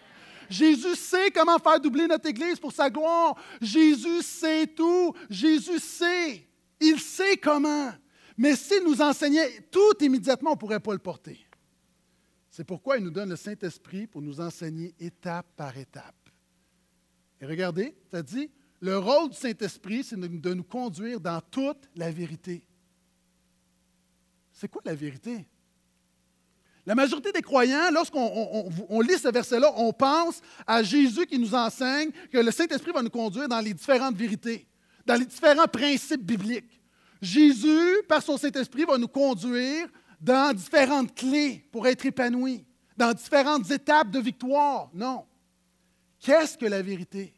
[0.51, 3.35] Jésus sait comment faire doubler notre Église pour sa gloire.
[3.63, 5.15] Jésus sait tout.
[5.31, 6.47] Jésus sait.
[6.79, 7.93] Il sait comment.
[8.37, 11.41] Mais s'il nous enseignait tout immédiatement, on ne pourrait pas le porter.
[12.51, 16.15] C'est pourquoi il nous donne le Saint-Esprit pour nous enseigner étape par étape.
[17.41, 22.11] Et regardez, ça dit, le rôle du Saint-Esprit, c'est de nous conduire dans toute la
[22.11, 22.67] vérité.
[24.59, 25.47] C'est quoi la vérité?
[26.85, 32.11] La majorité des croyants, lorsqu'on lit ce verset-là, on pense à Jésus qui nous enseigne
[32.33, 34.67] que le Saint-Esprit va nous conduire dans les différentes vérités
[35.07, 36.81] dans les différents principes bibliques.
[37.23, 39.89] Jésus, par son Saint-Esprit, va nous conduire
[40.21, 42.67] dans différentes clés pour être épanouis,
[42.97, 44.91] dans différentes étapes de victoire.
[44.93, 45.25] Non.
[46.21, 47.33] Qu'est-ce que la vérité?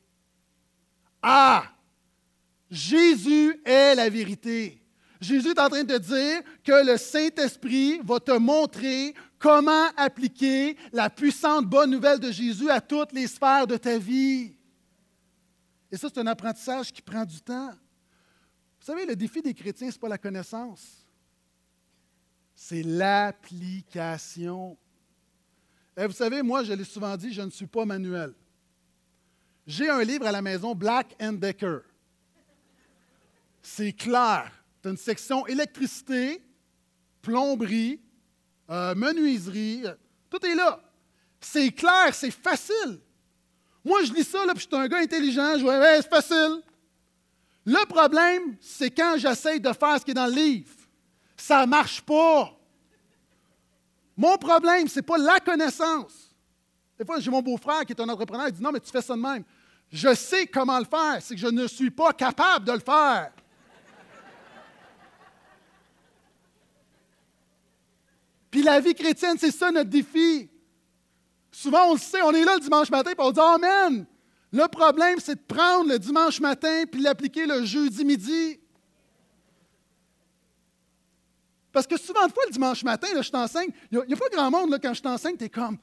[1.23, 1.65] Ah!
[2.71, 4.78] Jésus est la vérité.
[5.21, 11.11] Jésus est en train de dire que le Saint-Esprit va te montrer comment appliquer la
[11.11, 14.57] puissante bonne nouvelle de Jésus à toutes les sphères de ta vie.
[15.91, 17.71] Et ça, c'est un apprentissage qui prend du temps.
[18.81, 21.07] Vous savez, le défi des chrétiens, ce n'est pas la connaissance,
[22.55, 24.77] c'est l'application.
[25.97, 28.33] Et vous savez, moi, je l'ai souvent dit, je ne suis pas manuel.
[29.67, 31.81] J'ai un livre à la maison, Black and Decker.
[33.61, 34.53] C'est clair.
[34.89, 36.43] Une section électricité,
[37.21, 38.01] plomberie,
[38.71, 39.95] euh, menuiserie, euh,
[40.31, 40.81] tout est là.
[41.41, 43.01] C'est clair, c'est facile.
[43.85, 46.63] Moi, je lis ça, puis je suis un gars intelligent, je vois, c'est facile.
[47.65, 50.75] Le problème, c'est quand j'essaye de faire ce qui est dans le livre.
[51.37, 52.55] Ça ne marche pas.
[54.17, 56.35] Mon problème, ce n'est pas la connaissance.
[56.99, 59.03] Des fois, j'ai mon beau-frère qui est un entrepreneur, il dit Non, mais tu fais
[59.03, 59.45] ça de même.
[59.91, 63.33] Je sais comment le faire, c'est que je ne suis pas capable de le faire.
[68.63, 70.51] La vie chrétienne, c'est ça notre défi.
[71.51, 74.07] Souvent, on le sait, on est là le dimanche matin, puis on dit Amen.
[74.51, 78.59] Le problème, c'est de prendre le dimanche matin puis l'appliquer le jeudi midi.
[81.71, 84.29] Parce que souvent de fois, le dimanche matin, là, je t'enseigne, il n'y a, pas
[84.33, 85.79] grand monde là, quand je t'enseigne, tu es comme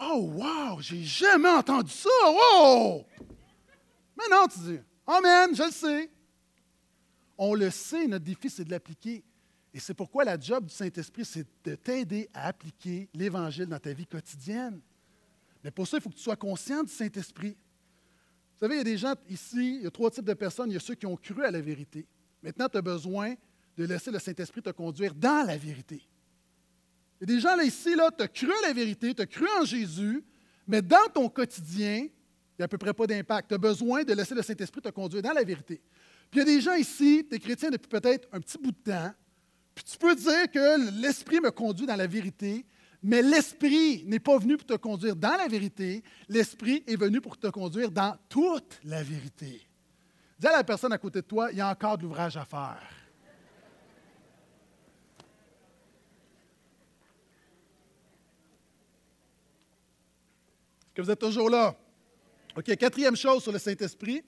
[0.00, 3.04] Oh, wow, j'ai jamais entendu ça, wow!
[4.16, 6.10] Mais non, tu dis Amen, je le sais.
[7.38, 9.22] On le sait, notre défi, c'est de l'appliquer.
[9.76, 13.92] Et c'est pourquoi la job du Saint-Esprit, c'est de t'aider à appliquer l'Évangile dans ta
[13.92, 14.80] vie quotidienne.
[15.62, 17.50] Mais pour ça, il faut que tu sois conscient du Saint-Esprit.
[18.54, 20.70] Vous savez, il y a des gens ici, il y a trois types de personnes.
[20.70, 22.06] Il y a ceux qui ont cru à la vérité.
[22.42, 23.34] Maintenant, tu as besoin
[23.76, 26.00] de laisser le Saint-Esprit te conduire dans la vérité.
[27.20, 29.20] Il y a des gens là ici, là, tu as cru à la vérité, tu
[29.20, 30.24] as cru en Jésus,
[30.66, 33.50] mais dans ton quotidien, il n'y a à peu près pas d'impact.
[33.50, 35.82] Tu as besoin de laisser le Saint-Esprit te conduire dans la vérité.
[36.30, 38.72] Puis il y a des gens ici, tu es chrétien depuis peut-être un petit bout
[38.72, 39.12] de temps,
[39.76, 42.64] puis tu peux dire que l'Esprit me conduit dans la vérité,
[43.02, 47.36] mais l'Esprit n'est pas venu pour te conduire dans la vérité, l'Esprit est venu pour
[47.36, 49.68] te conduire dans toute la vérité.
[50.38, 52.46] Dis à la personne à côté de toi, il y a encore de l'ouvrage à
[52.46, 52.88] faire.
[60.86, 61.76] Est-ce que vous êtes toujours là?
[62.56, 64.24] OK, quatrième chose sur le Saint-Esprit.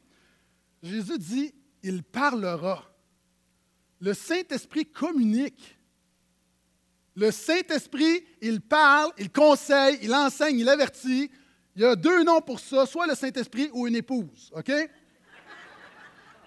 [0.82, 2.84] Jésus dit, il parlera.
[4.00, 5.78] Le Saint-Esprit communique.
[7.14, 11.30] Le Saint-Esprit, il parle, il conseille, il enseigne, il avertit.
[11.74, 14.70] Il y a deux noms pour ça, soit le Saint-Esprit ou une épouse, OK?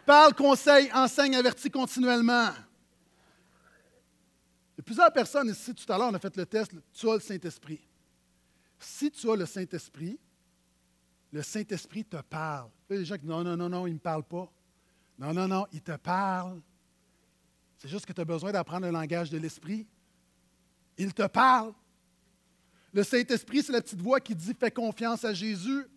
[0.06, 2.50] Parle, conseille, enseigne, avertit continuellement.
[4.74, 7.10] Il y a plusieurs personnes ici, tout à l'heure, on a fait le test, tu
[7.10, 7.82] as le Saint-Esprit.
[8.80, 10.18] Si tu as le Saint-Esprit,
[11.32, 12.70] le Saint-Esprit te parle.
[12.90, 14.24] Il y a des gens qui disent non, non, non, non, il ne me parle
[14.24, 14.52] pas.
[15.20, 16.62] Non, non, non, il te parle.
[17.82, 19.88] C'est juste que tu as besoin d'apprendre le langage de l'Esprit.
[21.00, 21.74] Il te parle.
[22.94, 25.88] Le Saint-Esprit, c'est la petite voix qui dit Fais confiance à Jésus.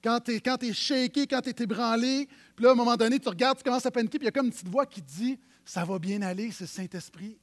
[0.00, 3.18] Quand tu es, es, shaké, quand tu es ébranlé, puis là, à un moment donné,
[3.18, 5.02] tu regardes, tu commences à paniquer, puis il y a comme une petite voix qui
[5.02, 7.36] dit Ça va bien aller, c'est le Saint-Esprit.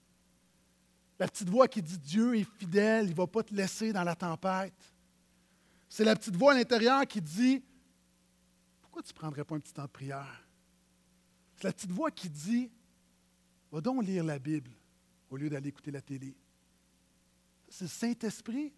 [1.19, 4.05] La petite voix qui dit Dieu est fidèle, il ne va pas te laisser dans
[4.05, 4.93] la tempête.
[5.89, 7.61] C'est la petite voix à l'intérieur qui dit
[8.81, 10.47] Pourquoi tu ne prendrais pas un petit temps de prière?
[11.57, 12.71] C'est la petite voix qui dit
[13.71, 14.71] Va donc lire la Bible
[15.29, 16.35] au lieu d'aller écouter la télé.
[17.67, 18.73] C'est le Saint-Esprit.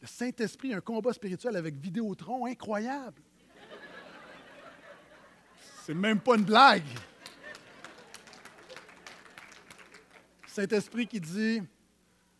[0.00, 3.20] Le Saint-Esprit, un combat spirituel avec Vidéotron incroyable.
[5.84, 6.84] C'est même pas une blague.
[10.46, 11.62] Saint-Esprit qui dit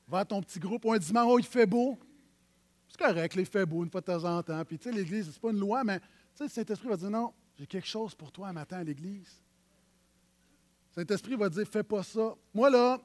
[0.07, 1.99] Va à ton petit groupe, un dimanche, oh, il fait beau.
[2.89, 4.65] C'est correct, il fait beau une fois de temps en temps.
[4.65, 7.11] Puis, tu sais, l'Église, c'est pas une loi, mais tu sais, le Saint-Esprit va dire
[7.11, 9.41] Non, j'ai quelque chose pour toi un matin à l'Église.
[10.91, 12.35] Saint-Esprit va dire Fais pas ça.
[12.55, 13.01] Moi, là,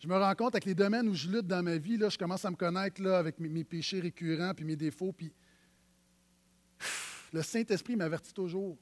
[0.00, 2.16] je me rends compte avec les domaines où je lutte dans ma vie, là, je
[2.16, 5.12] commence à me connaître là, avec mes, péchés récurrents puis mes défauts.
[5.12, 5.32] Puis
[7.32, 8.78] le Saint-Esprit m'avertit toujours.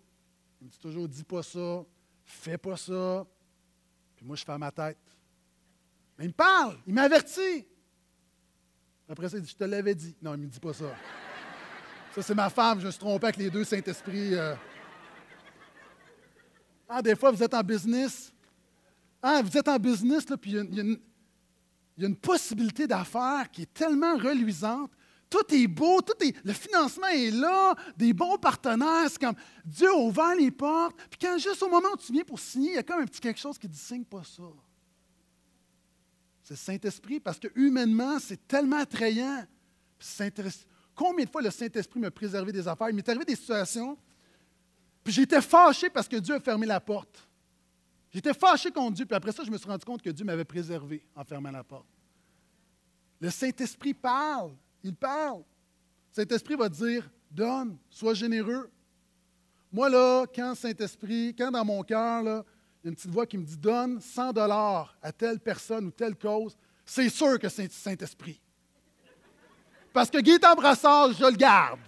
[0.60, 1.84] Il me dit toujours Dis pas ça,
[2.24, 3.26] fais pas ça.
[4.16, 4.98] Puis moi, je fais ma tête.
[6.16, 7.66] Mais il me parle, il m'avertit.
[9.08, 10.14] Après ça, il dit Je te l'avais dit.
[10.22, 10.94] Non, il ne me dit pas ça.
[12.14, 14.34] Ça, c'est ma femme, je me suis trompé avec les deux Saint-Esprit.
[14.34, 14.54] Euh.
[16.88, 18.32] Ah, des fois, vous êtes en business.
[19.22, 21.00] Ah, vous êtes en business, là, puis il
[21.98, 24.90] y, a une possibilité d'affaires qui est tellement reluisante.
[25.28, 29.10] Tout est beau, tout est, le financement est là, des bons partenaires.
[29.10, 30.96] C'est comme Dieu a ouvert les portes.
[31.10, 33.04] Puis quand juste au moment où tu viens pour signer, il y a comme un
[33.04, 34.44] petit quelque chose qui dit signe pas ça.
[36.42, 39.44] C'est le Saint-Esprit, parce que humainement, c'est tellement attrayant.
[40.94, 42.88] Combien de fois le Saint-Esprit m'a préservé des affaires?
[42.88, 43.98] Il m'est arrivé des situations
[45.08, 47.26] puis j'étais fâché parce que Dieu a fermé la porte.
[48.10, 50.44] J'étais fâché contre Dieu, puis après ça, je me suis rendu compte que Dieu m'avait
[50.44, 51.86] préservé en fermant la porte.
[53.18, 54.52] Le Saint-Esprit parle.
[54.84, 55.38] Il parle.
[55.38, 55.44] Le
[56.12, 58.70] Saint-Esprit va dire Donne, sois généreux.
[59.72, 62.44] Moi, là, quand Saint-Esprit, quand dans mon cœur, il y a
[62.90, 66.54] une petite voix qui me dit Donne 100 dollars à telle personne ou telle cause,
[66.84, 68.42] c'est sûr que c'est Saint-Esprit.
[69.90, 71.80] Parce que Gaëtan Brassard, je le garde.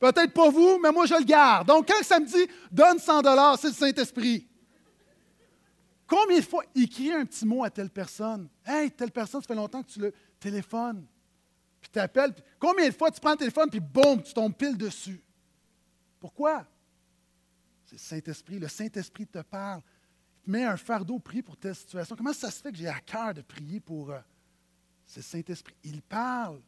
[0.00, 1.68] Peut-être pas vous, mais moi, je le garde.
[1.68, 4.48] Donc, quand ça me dit donne 100 dollars, c'est le Saint-Esprit.
[6.06, 8.48] Combien de fois écrit un petit mot à telle personne?
[8.64, 11.06] Hey, telle personne, ça fait longtemps que tu le téléphones.
[11.82, 12.34] Puis tu appelles.
[12.58, 15.22] Combien de fois tu prends le téléphone, puis boum, tu tombes pile dessus?
[16.18, 16.66] Pourquoi?
[17.84, 18.58] C'est le Saint-Esprit.
[18.58, 19.82] Le Saint-Esprit te parle.
[20.38, 22.16] Il te met un fardeau pris pour telle situation.
[22.16, 24.10] Comment ça se fait que j'ai à cœur de prier pour.
[24.10, 24.18] Euh,
[25.04, 25.74] c'est le Saint-Esprit?
[25.84, 26.60] Il parle.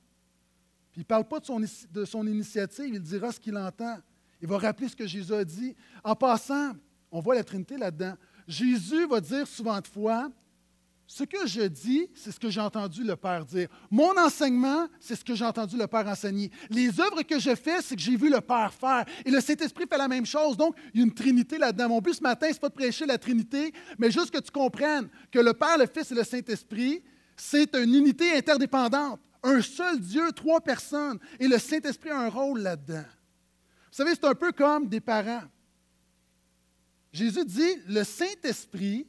[0.92, 3.96] Puis il ne parle pas de son, initiative, il dira ce qu'il entend.
[4.42, 5.74] Il va rappeler ce que Jésus a dit.
[6.04, 6.72] En passant,
[7.10, 8.14] on voit la Trinité là-dedans.
[8.46, 10.30] Jésus va dire souvent de fois,
[11.06, 13.68] ce que je dis, c'est ce que j'ai entendu le Père dire.
[13.90, 16.50] Mon enseignement, c'est ce que j'ai entendu le Père enseigner.
[16.68, 19.06] Les œuvres que je fais, c'est que j'ai vu le Père faire.
[19.24, 20.58] Et le Saint-Esprit fait la même chose.
[20.58, 21.88] Donc, il y a une Trinité là-dedans.
[21.88, 24.50] Mon but ce matin, ce n'est pas de prêcher la Trinité, mais juste que tu
[24.50, 27.02] comprennes que le Père, le Fils et le Saint-Esprit,
[27.34, 32.60] c'est une unité interdépendante un seul Dieu, trois personnes, et le Saint-Esprit a un rôle
[32.60, 33.04] là-dedans.
[33.04, 35.42] Vous savez, c'est un peu comme des parents.
[37.12, 39.06] Jésus dit, le Saint-Esprit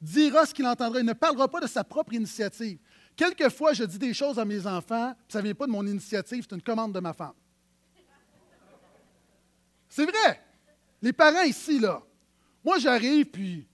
[0.00, 1.00] dira ce qu'il entendra.
[1.00, 2.78] Il ne parlera pas de sa propre initiative.
[3.16, 6.46] Quelquefois, je dis des choses à mes enfants, ça ne vient pas de mon initiative,
[6.48, 7.32] c'est une commande de ma femme.
[9.88, 10.40] C'est vrai.
[11.00, 12.02] Les parents ici, là,
[12.64, 13.66] moi j'arrive, puis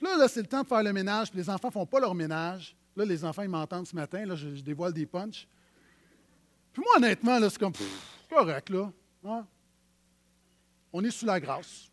[0.00, 2.00] là, là c'est le temps de faire le ménage, puis les enfants ne font pas
[2.00, 2.76] leur ménage.
[2.96, 5.46] Là, les enfants, ils m'entendent ce matin, là, je, dévoile des punchs.
[6.72, 7.72] Puis moi, honnêtement, là, c'est comme,
[8.28, 8.92] correct, là.
[10.92, 11.88] On est sous la grâce.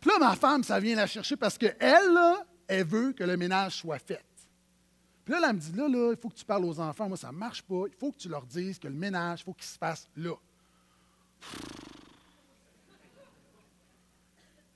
[0.00, 3.36] Puis là, ma femme, ça vient la chercher parce qu'elle, là, elle veut que le
[3.36, 4.24] ménage soit fait.
[5.24, 7.08] Puis là, elle me dit, là, là, il faut que tu parles aux enfants.
[7.08, 7.84] Moi, ça ne marche pas.
[7.86, 10.34] Il faut que tu leur dises que le ménage, il faut qu'il se fasse là.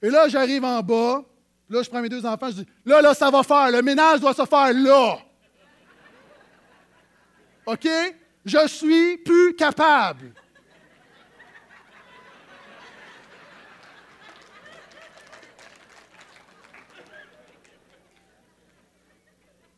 [0.03, 1.25] Et là, j'arrive en bas,
[1.69, 4.21] Là, je prends mes deux enfants, je dis, là, là, ça va faire, le ménage
[4.21, 5.19] doit se faire là.
[7.67, 7.89] OK?
[8.45, 10.33] Je suis plus capable.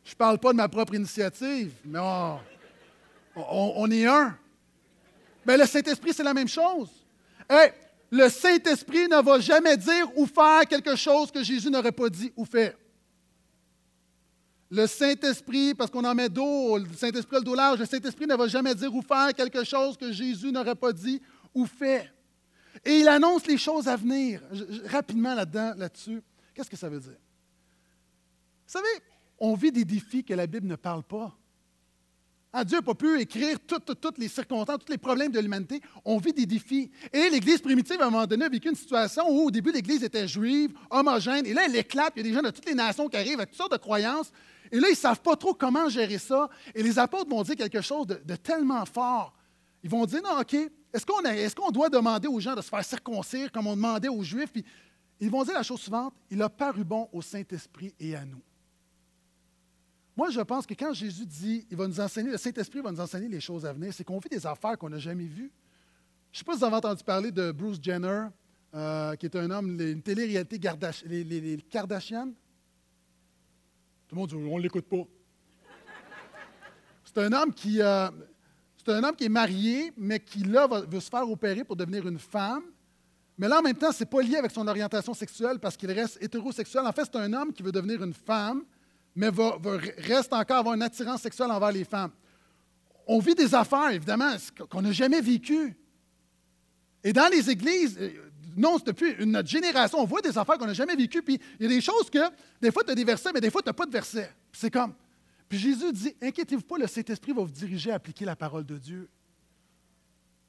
[0.03, 1.99] Je ne parle pas de ma propre initiative, mais
[3.35, 4.37] on, est un.
[5.45, 6.89] Mais le Saint-Esprit, c'est la même chose.
[8.15, 12.31] Le Saint-Esprit ne va jamais dire ou faire quelque chose que Jésus n'aurait pas dit
[12.37, 12.77] ou fait.
[14.71, 18.47] Le Saint-Esprit, parce qu'on en met d'eau, le Saint-Esprit le dos le Saint-Esprit ne va
[18.47, 21.21] jamais dire ou faire quelque chose que Jésus n'aurait pas dit
[21.53, 22.09] ou fait.
[22.85, 24.41] Et il annonce les choses à venir.
[24.85, 26.21] rapidement là-dedans, là-dessus,
[26.53, 27.19] qu'est-ce que ça veut dire?
[28.65, 29.03] Vous savez,
[29.37, 31.37] on vit des défis que la Bible ne parle pas.
[32.57, 35.81] Ah, Dieu n'a pas pu écrire toutes, les circonstances, tous les problèmes de l'humanité.
[36.05, 36.89] On vit des défis.
[37.11, 40.05] Et l'Église primitive, à un moment donné, a vécu une situation où, au début, l'Église
[40.05, 41.45] était juive, homogène.
[41.45, 42.13] Et là, elle éclate.
[42.15, 43.77] Il y a des gens de toutes les nations qui arrivent avec toutes sortes de
[43.77, 44.31] croyances.
[44.71, 46.49] Et là, ils ne savent pas trop comment gérer ça.
[46.73, 49.33] Et les apôtres vont dire quelque chose de, tellement fort.
[49.83, 50.55] Ils vont dire, non, OK,
[50.93, 54.53] est-ce qu'on doit demander aux gens de se faire circoncire comme on demandait aux Juifs?
[54.53, 54.63] Puis
[55.19, 58.41] ils vont dire la chose suivante, il a paru bon au Saint-Esprit et à nous.
[60.15, 63.01] Moi, je pense que quand Jésus dit, il va nous enseigner, le Saint-Esprit va nous
[63.01, 65.51] enseigner les choses à venir, c'est qu'on vit des affaires qu'on n'a jamais vues.
[66.31, 68.27] Je ne sais pas si vous avez entendu parler de Bruce Jenner,
[68.73, 72.27] euh, qui est un homme, une télé-réalité Kardashian.
[74.07, 75.03] Tout le monde dit, on ne l'écoute pas.
[77.03, 78.09] C'est un homme qui, euh,
[78.77, 82.07] c'est un homme qui est marié, mais qui là veut se faire opérer pour devenir
[82.07, 82.63] une femme.
[83.37, 85.91] Mais là, en même temps, ce n'est pas lié avec son orientation sexuelle parce qu'il
[85.91, 86.85] reste hétérosexuel.
[86.85, 88.63] En fait, c'est un homme qui veut devenir une femme,
[89.15, 89.29] mais
[89.97, 92.11] reste encore avoir une attirance sexuelle envers les femmes.
[93.07, 94.35] On vit des affaires, évidemment,
[94.69, 95.75] qu'on n'a jamais vécues.
[97.03, 98.09] Et dans les églises, euh,
[98.57, 101.21] non, depuis notre génération, on voit des affaires qu'on n'a jamais vécues.
[101.21, 102.19] Puis il y a des choses que,
[102.61, 104.31] des fois, tu as des versets, mais des fois, tu n'as pas de versets.
[104.51, 104.93] c'est comme.
[105.47, 108.77] Puis Jésus dit Inquiétez-vous pas, le Saint-Esprit va vous diriger à appliquer la parole de
[108.77, 109.07] Dieu.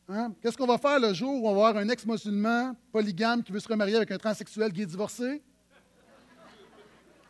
[0.08, 0.32] Hein?
[0.40, 3.60] Qu'est-ce qu'on va faire le jour où on va avoir un ex-musulman polygame qui veut
[3.60, 5.42] se remarier avec un transsexuel qui est divorcé?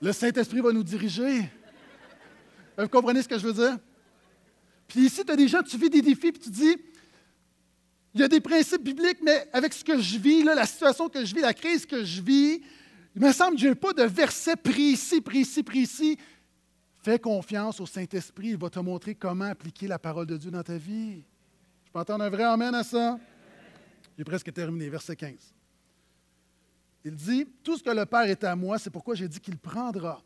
[0.00, 1.50] Le Saint-Esprit va nous diriger.
[2.76, 3.78] Vous comprenez ce que je veux dire?
[4.88, 6.76] Puis ici, tu as des gens, tu vis des défis, puis tu dis,
[8.14, 11.24] il y a des principes bibliques, mais avec ce que je vis, la situation que
[11.24, 12.62] je vis, la crise que je vis,
[13.14, 16.18] il me semble que je n'ai pas de verset précis, précis, précis.
[17.02, 20.62] Fais confiance au Saint-Esprit, il va te montrer comment appliquer la parole de Dieu dans
[20.62, 21.22] ta vie.
[21.84, 23.18] Je peux entendre un vrai Amen à ça?
[24.18, 25.55] J'ai presque terminé, verset 15.
[27.06, 29.56] Il dit, tout ce que le Père est à moi, c'est pourquoi j'ai dit qu'il
[29.56, 30.20] prendra.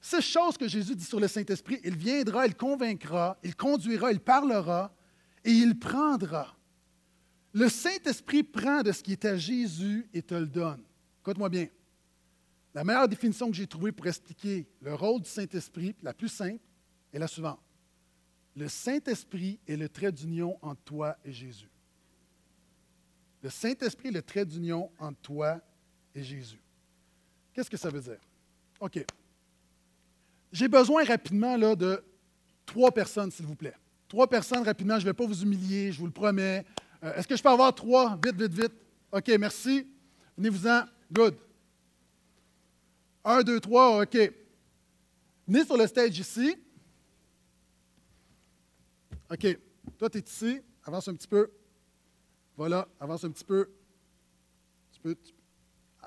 [0.00, 1.80] Six choses que Jésus dit sur le Saint-Esprit.
[1.82, 4.94] Il viendra, il convaincra, il conduira, il parlera
[5.44, 6.56] et il prendra.
[7.52, 10.84] Le Saint-Esprit prend de ce qui est à Jésus et te le donne.
[11.20, 11.66] Écoute-moi bien.
[12.72, 16.62] La meilleure définition que j'ai trouvée pour expliquer le rôle du Saint-Esprit, la plus simple,
[17.12, 17.58] est la suivante.
[18.54, 21.68] Le Saint-Esprit est le trait d'union entre toi et Jésus.
[23.46, 25.60] Le Saint-Esprit est le trait d'union entre toi
[26.16, 26.60] et Jésus.
[27.54, 28.18] Qu'est-ce que ça veut dire?
[28.80, 29.06] OK.
[30.50, 32.02] J'ai besoin rapidement là, de
[32.64, 33.76] trois personnes, s'il vous plaît.
[34.08, 36.66] Trois personnes rapidement, je ne vais pas vous humilier, je vous le promets.
[37.04, 38.18] Euh, est-ce que je peux avoir trois?
[38.20, 38.72] Vite, vite, vite.
[39.12, 39.86] OK, merci.
[40.36, 40.82] Venez-vous-en.
[41.12, 41.36] Good.
[43.24, 44.18] Un, deux, trois, OK.
[45.46, 46.56] Venez sur le stage ici.
[49.30, 49.56] OK.
[49.96, 50.60] Toi, tu es ici.
[50.84, 51.48] Avance un petit peu.
[52.56, 53.68] Voilà, avance un petit peu.
[54.92, 55.16] Tu peux,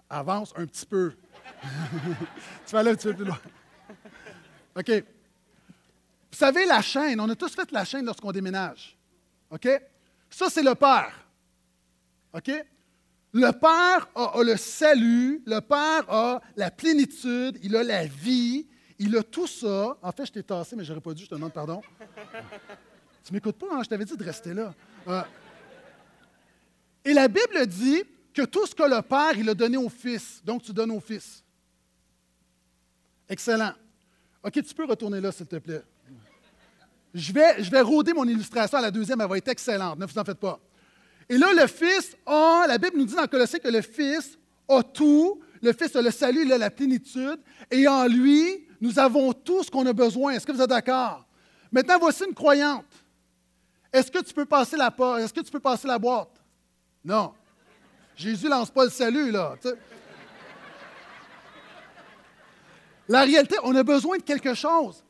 [0.09, 1.13] avance un petit peu.
[2.65, 3.39] tu vas aller un petit peu plus loin.
[4.75, 4.91] OK.
[6.31, 8.97] Vous savez, la chaîne, on a tous fait la chaîne lorsqu'on déménage.
[9.51, 9.67] OK?
[10.29, 11.27] Ça, c'est le Père.
[12.33, 12.51] OK?
[13.31, 19.15] Le Père a, le salut, le Père a la plénitude, il a la vie, il
[19.17, 19.97] a tout ça.
[20.01, 21.81] En fait, je t'ai tassé, mais je n'aurais pas dû, je te demande pardon.
[23.23, 23.83] tu m'écoutes pas, hein?
[23.83, 24.73] je t'avais dit de rester là.
[25.07, 25.21] Euh,
[27.05, 30.41] et la Bible dit que tout ce que le Père, il a donné au Fils.
[30.43, 31.43] Donc, tu donnes au Fils.
[33.27, 33.73] Excellent.
[34.43, 35.83] OK, tu peux retourner là, s'il te plaît.
[37.13, 40.23] Je vais, rôder mon illustration à la deuxième, elle va être excellente, ne vous en
[40.23, 40.59] faites pas.
[41.27, 44.37] Et là, le Fils a, la Bible nous dit dans Colossiens que le Fils
[44.67, 47.39] a tout, le Fils a le salut, il a la plénitude,
[47.71, 50.33] et en lui, nous avons tout ce qu'on a besoin.
[50.33, 51.25] Est-ce que vous êtes d'accord?
[51.71, 52.85] Maintenant, voici une croyante.
[53.91, 56.38] Est-ce que tu peux passer la, est-ce que tu peux passer la boîte?
[57.03, 57.33] Non.
[58.15, 59.55] Jésus lance pas le salut, là.
[63.07, 65.03] La réalité, on a besoin de quelque chose.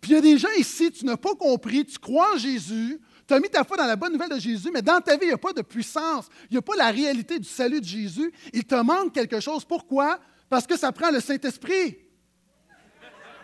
[0.00, 3.00] Puis il y a des gens ici, tu n'as pas compris, tu crois en Jésus,
[3.26, 5.24] tu as mis ta foi dans la bonne nouvelle de Jésus, mais dans ta vie,
[5.24, 7.86] il n'y a pas de puissance, il n'y a pas la réalité du salut de
[7.86, 8.32] Jésus.
[8.52, 9.64] Il te manque quelque chose.
[9.64, 10.20] Pourquoi?
[10.48, 11.98] Parce que ça prend le Saint-Esprit.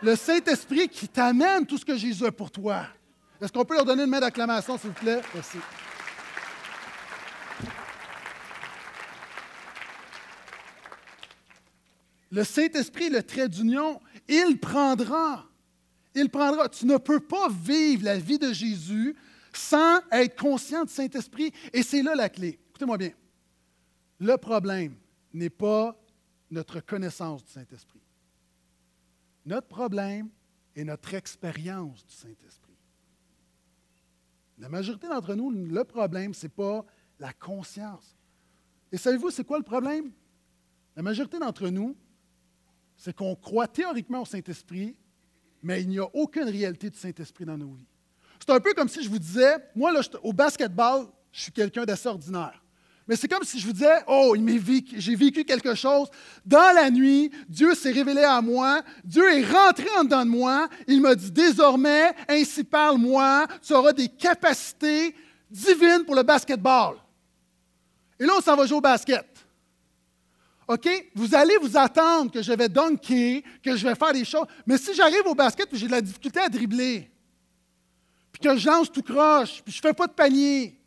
[0.03, 2.86] Le Saint-Esprit qui t'amène tout ce que Jésus a pour toi.
[3.40, 5.20] Est-ce qu'on peut leur donner une main d'acclamation, s'il vous plaît?
[5.34, 5.59] Merci.
[12.33, 15.47] Le Saint-Esprit, le trait d'union, il prendra.
[16.14, 16.66] Il prendra.
[16.70, 19.14] Tu ne peux pas vivre la vie de Jésus
[19.53, 21.53] sans être conscient du Saint-Esprit.
[21.74, 22.59] Et c'est là la clé.
[22.70, 23.12] Écoutez-moi bien.
[24.18, 24.95] Le problème
[25.35, 25.95] n'est pas
[26.51, 28.01] notre connaissance du Saint-Esprit.
[29.45, 30.30] Notre problème
[30.74, 32.78] est notre expérience du Saint-Esprit.
[34.57, 36.83] La majorité d'entre nous, le problème, ce n'est pas
[37.18, 38.16] la conscience.
[38.91, 40.12] Et savez-vous, c'est quoi le problème?
[40.97, 41.95] La majorité d'entre nous,
[43.03, 44.94] c'est qu'on croit théoriquement au Saint-Esprit,
[45.61, 47.88] mais il n'y a aucune réalité du Saint-Esprit dans nos vies.
[48.38, 51.84] C'est un peu comme si je vous disais, moi, là, au basketball, je suis quelqu'un
[51.84, 52.62] d'assez ordinaire.
[53.09, 54.36] Mais c'est comme si je vous disais, oh,
[54.94, 56.11] j'ai vécu quelque chose.
[56.46, 58.82] Dans la nuit, Dieu s'est révélé à moi.
[59.03, 60.68] Dieu est rentré en dedans de moi.
[60.86, 65.12] Il m'a dit, désormais, ainsi parle-moi, tu auras des capacités
[65.50, 66.94] divines pour le basketball.
[68.20, 69.32] Et là, on s'en va jouer au basket.
[70.69, 70.89] OK?
[71.15, 74.47] Vous allez vous attendre que je vais dunker, que je vais faire des choses.
[74.67, 77.11] Mais si j'arrive au basket et j'ai de la difficulté à dribbler,
[78.31, 80.79] puis que je lance tout croche, puis je ne fais pas de panier,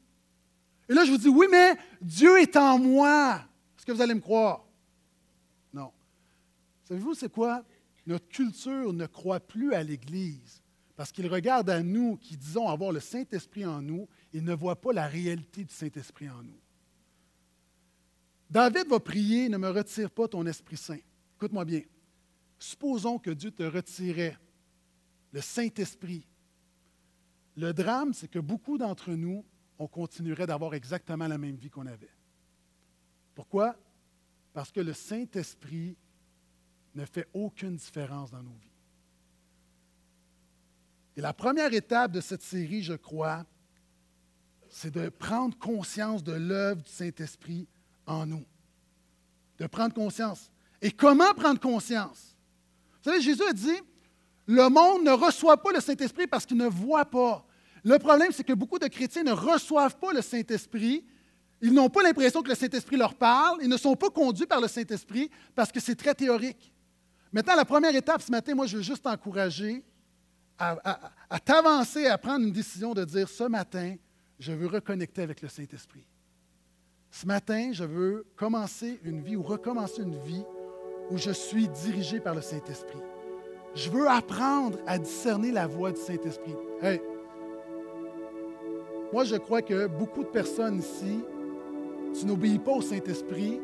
[0.89, 3.41] et là je vous dis, oui, mais Dieu est en moi.
[3.77, 4.65] Est-ce que vous allez me croire?
[5.73, 5.91] Non.
[6.87, 7.63] Savez-vous, c'est quoi?
[8.07, 10.61] Notre culture ne croit plus à l'Église
[10.95, 14.79] parce qu'il regarde à nous qui disons avoir le Saint-Esprit en nous, il ne voit
[14.79, 16.59] pas la réalité du Saint-Esprit en nous.
[18.49, 20.99] David va prier, ne me retire pas ton Esprit Saint.
[21.35, 21.81] Écoute-moi bien.
[22.59, 24.37] Supposons que Dieu te retirait
[25.31, 26.25] le Saint-Esprit.
[27.57, 29.43] Le drame, c'est que beaucoup d'entre nous,
[29.77, 32.13] on continuerait d'avoir exactement la même vie qu'on avait.
[33.33, 33.75] Pourquoi?
[34.53, 35.97] Parce que le Saint-Esprit
[36.93, 38.69] ne fait aucune différence dans nos vies.
[41.17, 43.45] Et la première étape de cette série, je crois,
[44.69, 47.67] c'est de prendre conscience de l'œuvre du Saint-Esprit
[48.05, 48.45] en nous.
[49.57, 50.51] De prendre conscience.
[50.81, 52.35] Et comment prendre conscience?
[53.03, 53.79] Vous savez, Jésus a dit,
[54.47, 57.45] le monde ne reçoit pas le Saint-Esprit parce qu'il ne voit pas.
[57.83, 61.05] Le problème, c'est que beaucoup de chrétiens ne reçoivent pas le Saint-Esprit.
[61.61, 63.59] Ils n'ont pas l'impression que le Saint-Esprit leur parle.
[63.61, 66.73] Ils ne sont pas conduits par le Saint-Esprit parce que c'est très théorique.
[67.31, 69.83] Maintenant, la première étape ce matin, moi, je veux juste t'encourager
[70.57, 70.77] à,
[71.29, 73.95] à t'avancer, à prendre une décision de dire ce matin,
[74.39, 76.07] je veux reconnecter avec le Saint-Esprit.
[77.15, 80.43] Ce matin, je veux commencer une vie ou recommencer une vie
[81.09, 82.99] où je suis dirigé par le Saint-Esprit.
[83.73, 86.53] Je veux apprendre à discerner la voix du Saint-Esprit.
[89.13, 91.23] Moi, je crois que beaucoup de personnes ici,
[92.19, 93.61] tu n'obéis pas au Saint-Esprit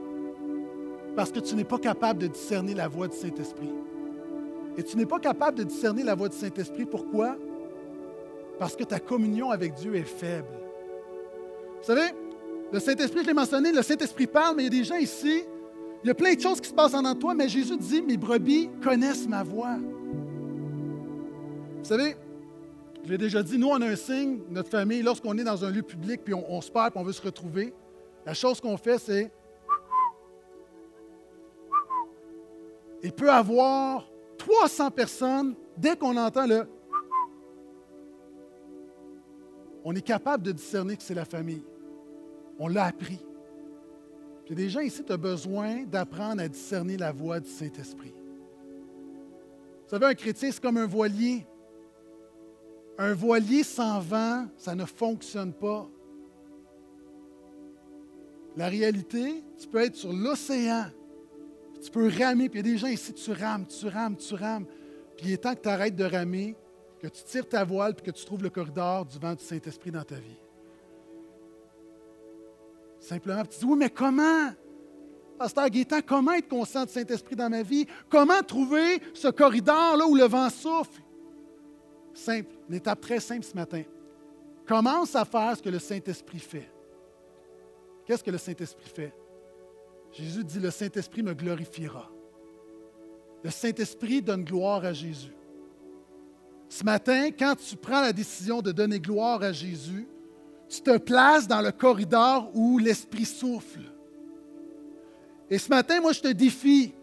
[1.18, 3.74] parce que tu n'es pas capable de discerner la voix du Saint-Esprit.
[4.78, 6.86] Et tu n'es pas capable de discerner la voix du Saint-Esprit.
[6.86, 7.36] Pourquoi?
[8.60, 10.58] Parce que ta communion avec Dieu est faible.
[11.82, 12.14] Vous savez,
[12.72, 15.44] le Saint-Esprit, je l'ai mentionné, le Saint-Esprit parle, mais il y a des gens ici,
[16.04, 18.18] il y a plein de choses qui se passent en toi, mais Jésus dit, mes
[18.18, 19.78] brebis connaissent ma voix.
[21.78, 22.16] Vous savez,
[23.04, 25.70] je l'ai déjà dit, nous, on a un signe, notre famille, lorsqu'on est dans un
[25.70, 27.74] lieu public, puis on, se perd, puis on veut se retrouver,
[28.26, 29.32] la chose qu'on fait, c'est...
[33.04, 34.08] Il peut avoir
[34.38, 36.68] 300 personnes, dès qu'on entend le...
[39.84, 41.64] On est capable de discerner que c'est la famille.
[42.64, 43.18] On l'a appris.
[44.48, 48.14] A des gens ici, tu as besoin d'apprendre à discerner la voix du Saint-Esprit.
[49.84, 51.48] Vous savez, un chrétien, c'est comme un voilier.
[53.00, 55.90] Un voilier sans vent, ça ne fonctionne pas.
[58.56, 60.86] La réalité, tu peux être sur l'océan,
[61.82, 64.36] tu peux ramer, puis il y a des gens ici, tu rames, tu rames, tu
[64.36, 64.68] rames.
[65.18, 66.56] Puis il est temps que tu arrêtes de ramer,
[67.00, 69.90] que tu tires ta voile, puis que tu trouves le corridor du vent du Saint-Esprit
[69.90, 70.41] dans ta vie.
[73.02, 74.52] Simplement, tu dis, oui, mais comment?
[75.38, 77.88] Pasteur Gaétan, comment être conscient du Saint-Esprit dans ma vie?
[78.08, 81.02] Comment trouver ce corridor là où le vent souffle?
[82.14, 83.82] Simple, une étape très simple ce matin.
[84.68, 86.72] Commence à faire ce que le Saint-Esprit fait.
[88.06, 89.16] Qu'est-ce que le Saint-Esprit fait?
[90.12, 92.08] Jésus dit, le Saint-Esprit me glorifiera.
[93.44, 95.34] Le Saint-Esprit donne gloire à Jésus.
[96.70, 100.08] Ce matin, quand tu prends la décision de donner gloire à Jésus,
[100.72, 103.82] tu te places dans le corridor où l'Esprit souffle.
[105.50, 106.94] Et ce matin, moi, je te défie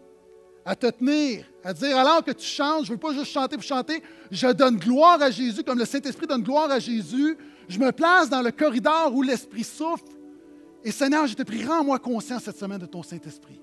[0.65, 3.55] à te tenir, à dire alors que tu chantes, je ne veux pas juste chanter
[3.57, 4.01] pour chanter,
[4.31, 7.37] je donne gloire à Jésus comme le Saint-Esprit donne gloire à Jésus.
[7.67, 10.17] Je me place dans le corridor où l'Esprit souffle.
[10.83, 13.61] Et Seigneur, je te prie, rends-moi conscient cette semaine de ton Saint-Esprit.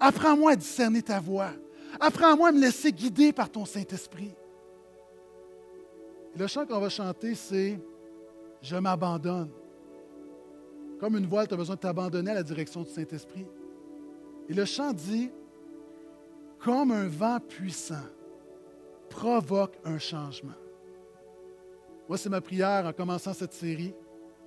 [0.00, 1.52] Apprends-moi à discerner ta voix.
[2.00, 4.34] Apprends-moi à me laisser guider par ton Saint-Esprit.
[6.36, 7.78] Le chant qu'on va chanter, c'est
[8.62, 9.50] Je m'abandonne.
[11.00, 13.46] Comme une voile, tu as besoin de t'abandonner à la direction du Saint-Esprit.
[14.48, 15.30] Et le chant dit
[16.60, 18.06] comme un vent puissant,
[19.10, 20.54] provoque un changement.
[22.08, 23.94] Moi, c'est ma prière en commençant cette série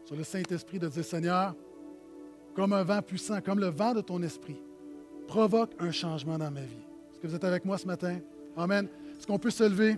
[0.05, 1.53] sur le Saint-Esprit de dire, Seigneur,
[2.55, 4.61] comme un vent puissant, comme le vent de ton esprit,
[5.27, 6.85] provoque un changement dans ma vie.
[7.11, 8.19] Est-ce que vous êtes avec moi ce matin?
[8.55, 8.87] Amen.
[9.17, 9.97] Est-ce qu'on peut se lever?